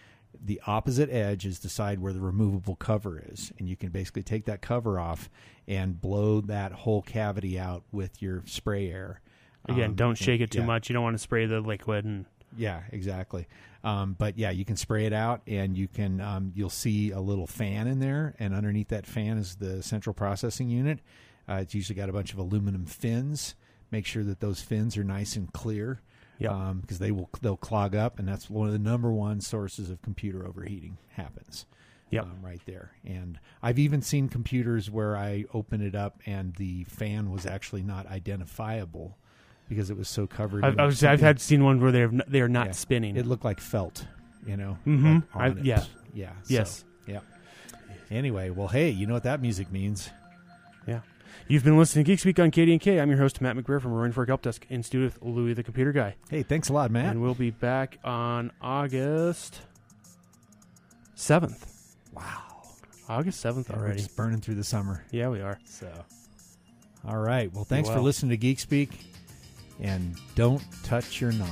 The 0.43 0.61
opposite 0.67 1.11
edge 1.11 1.47
is 1.47 1.61
the 1.61 1.69
side 1.69 1.99
where 2.01 2.13
the 2.13 2.21
removable 2.21 2.77
cover 2.77 3.23
is, 3.27 3.53
and 3.59 3.69
you 3.69 3.77
can 3.77 3.91
basically 3.91 4.23
take 4.23 4.45
that 4.47 4.61
cover 4.63 4.99
off 4.99 5.29
and 5.67 6.01
blow 6.01 6.41
that 6.43 6.73
whole 6.73 7.03
cavity 7.03 7.59
out 7.59 7.85
with 7.93 8.21
your 8.23 8.43
spray 8.47 8.91
air. 8.91 9.21
Again, 9.67 9.91
Um, 9.91 9.95
don't 9.95 10.19
shake 10.19 10.41
and- 10.41 10.49
it 10.49 10.51
too 10.51 10.61
yeah. 10.61 10.67
much. 10.67 10.89
You 10.89 10.95
don't 10.95 11.03
want 11.03 11.15
to 11.15 11.23
spray 11.23 11.47
the 11.47 11.61
liquid 11.61 12.05
and 12.05 12.27
Yeah, 12.57 12.83
exactly. 12.93 13.47
Um, 13.83 14.15
but 14.19 14.39
yeah, 14.39 14.51
you 14.51 14.65
can 14.65 14.77
spray 14.77 15.07
it 15.07 15.13
out, 15.13 15.43
and 15.47 15.77
you 15.77 15.89
can 15.89 16.21
um, 16.21 16.53
you'll 16.55 16.71
see 16.71 17.11
a 17.11 17.21
little 17.21 17.47
fan 17.47 17.87
in 17.87 17.99
there, 17.99 18.35
and 18.39 18.55
underneath 18.55 18.89
that 18.89 19.07
fan 19.07 19.39
is 19.39 19.57
the 19.57 19.83
central 19.83 20.15
processing 20.15 20.69
unit. 20.71 21.01
Uh, 21.49 21.55
it's 21.55 21.75
usually 21.75 21.97
got 21.97 22.09
a 22.09 22.13
bunch 22.13 22.33
of 22.33 22.39
aluminum 22.39 22.87
fins. 22.87 23.55
Make 23.91 24.07
sure 24.07 24.23
that 24.25 24.41
those 24.41 24.61
fins 24.63 24.97
are 24.97 25.05
nice 25.05 25.37
and 25.37 25.53
clear, 25.53 26.01
Yep. 26.39 26.53
because 26.81 26.99
they 26.99 27.11
will 27.13 27.31
they'll 27.43 27.57
clog 27.57 27.95
up, 27.95 28.19
and 28.19 28.27
that's 28.29 28.51
one 28.51 28.67
of 28.67 28.73
the 28.73 28.79
number 28.79 29.13
one 29.13 29.41
sources 29.41 29.89
of 29.91 30.03
computer 30.03 30.47
overheating 30.47 30.99
happens. 31.11 31.67
Yep. 32.11 32.25
um, 32.25 32.39
right 32.43 32.61
there. 32.67 32.93
And 33.05 33.41
I've 33.63 33.79
even 33.79 34.01
seen 34.03 34.29
computers 34.29 34.89
where 34.91 35.17
I 35.17 35.47
open 35.53 35.81
it 35.81 35.97
up 35.97 36.21
and 36.27 36.55
the 36.55 36.85
fan 36.85 37.33
was 37.33 37.45
actually 37.45 37.83
not 37.83 38.07
identifiable 38.07 39.17
because 39.69 39.91
it 39.91 39.97
was 39.97 40.07
so 40.09 40.27
covered. 40.27 40.65
I've, 40.65 40.75
in 40.75 40.81
I've, 40.81 41.03
I've 41.05 41.21
had 41.21 41.41
seen 41.41 41.65
one 41.65 41.81
where 41.81 41.91
they're 41.91 42.13
they 42.29 42.41
are 42.41 42.49
not 42.49 42.67
Yeah. 42.67 42.73
spinning. 42.73 43.17
it 43.17 43.27
looked 43.27 43.45
like 43.45 43.59
felt, 43.59 44.07
you 44.47 44.57
know. 44.57 44.79
Mhm. 44.87 45.25
on 45.35 45.59
I- 45.59 45.63
yeah. 45.63 45.83
yeah. 46.13 46.33
so, 46.43 46.55
yes, 46.55 46.85
yeah. 47.07 47.21
Anyway, 48.11 48.51
well, 48.51 48.69
hey, 48.69 48.91
you 48.91 49.07
know 49.07 49.15
what 49.15 49.23
that 49.25 49.41
music 49.41 49.73
means? 49.73 50.11
You've 51.49 51.65
been 51.65 51.77
listening 51.77 52.05
to 52.05 52.11
Geek 52.13 52.21
Speak 52.21 52.39
on 52.39 52.51
KDNK. 52.51 53.01
I'm 53.01 53.11
your 53.11 53.19
host 53.19 53.41
Matt 53.41 53.57
McBrayer 53.57 53.81
from 53.81 53.93
Roaring 53.93 54.13
Fork 54.13 54.29
Help 54.29 54.43
Desk 54.43 54.65
in 54.71 54.83
studio 54.83 55.07
with 55.07 55.23
Louis 55.23 55.55
the 55.55 55.63
Computer 55.63 55.93
Guy, 55.93 56.15
Hey, 56.31 56.43
thanks 56.43 56.69
a 56.69 56.73
lot, 56.73 56.91
Matt. 56.91 57.07
and 57.13 57.21
we'll 57.23 57.35
be 57.35 57.51
back 57.51 57.99
on 58.05 58.51
August 58.61 59.61
seventh. 61.15 61.97
wow, 62.13 62.43
August 63.09 63.41
seventh 63.41 63.69
Yeah, 63.69 63.77
we're 63.77 63.83
already. 63.83 63.99
just 64.03 64.17
burning 64.17 64.41
through 64.41 64.55
the 64.57 64.65
summer. 64.65 65.05
Yeah, 65.11 65.29
we 65.29 65.41
are. 65.41 65.59
So, 65.67 65.91
all 67.07 67.19
right. 67.19 67.53
Well, 67.53 67.65
thanks 67.65 67.89
for 67.91 68.01
listening 68.01 68.31
to 68.31 68.37
Geek 68.39 68.59
Speak, 68.61 68.91
and 69.81 70.17
don't 70.35 70.63
touch 70.83 71.21
your 71.21 71.33
knob. 71.33 71.51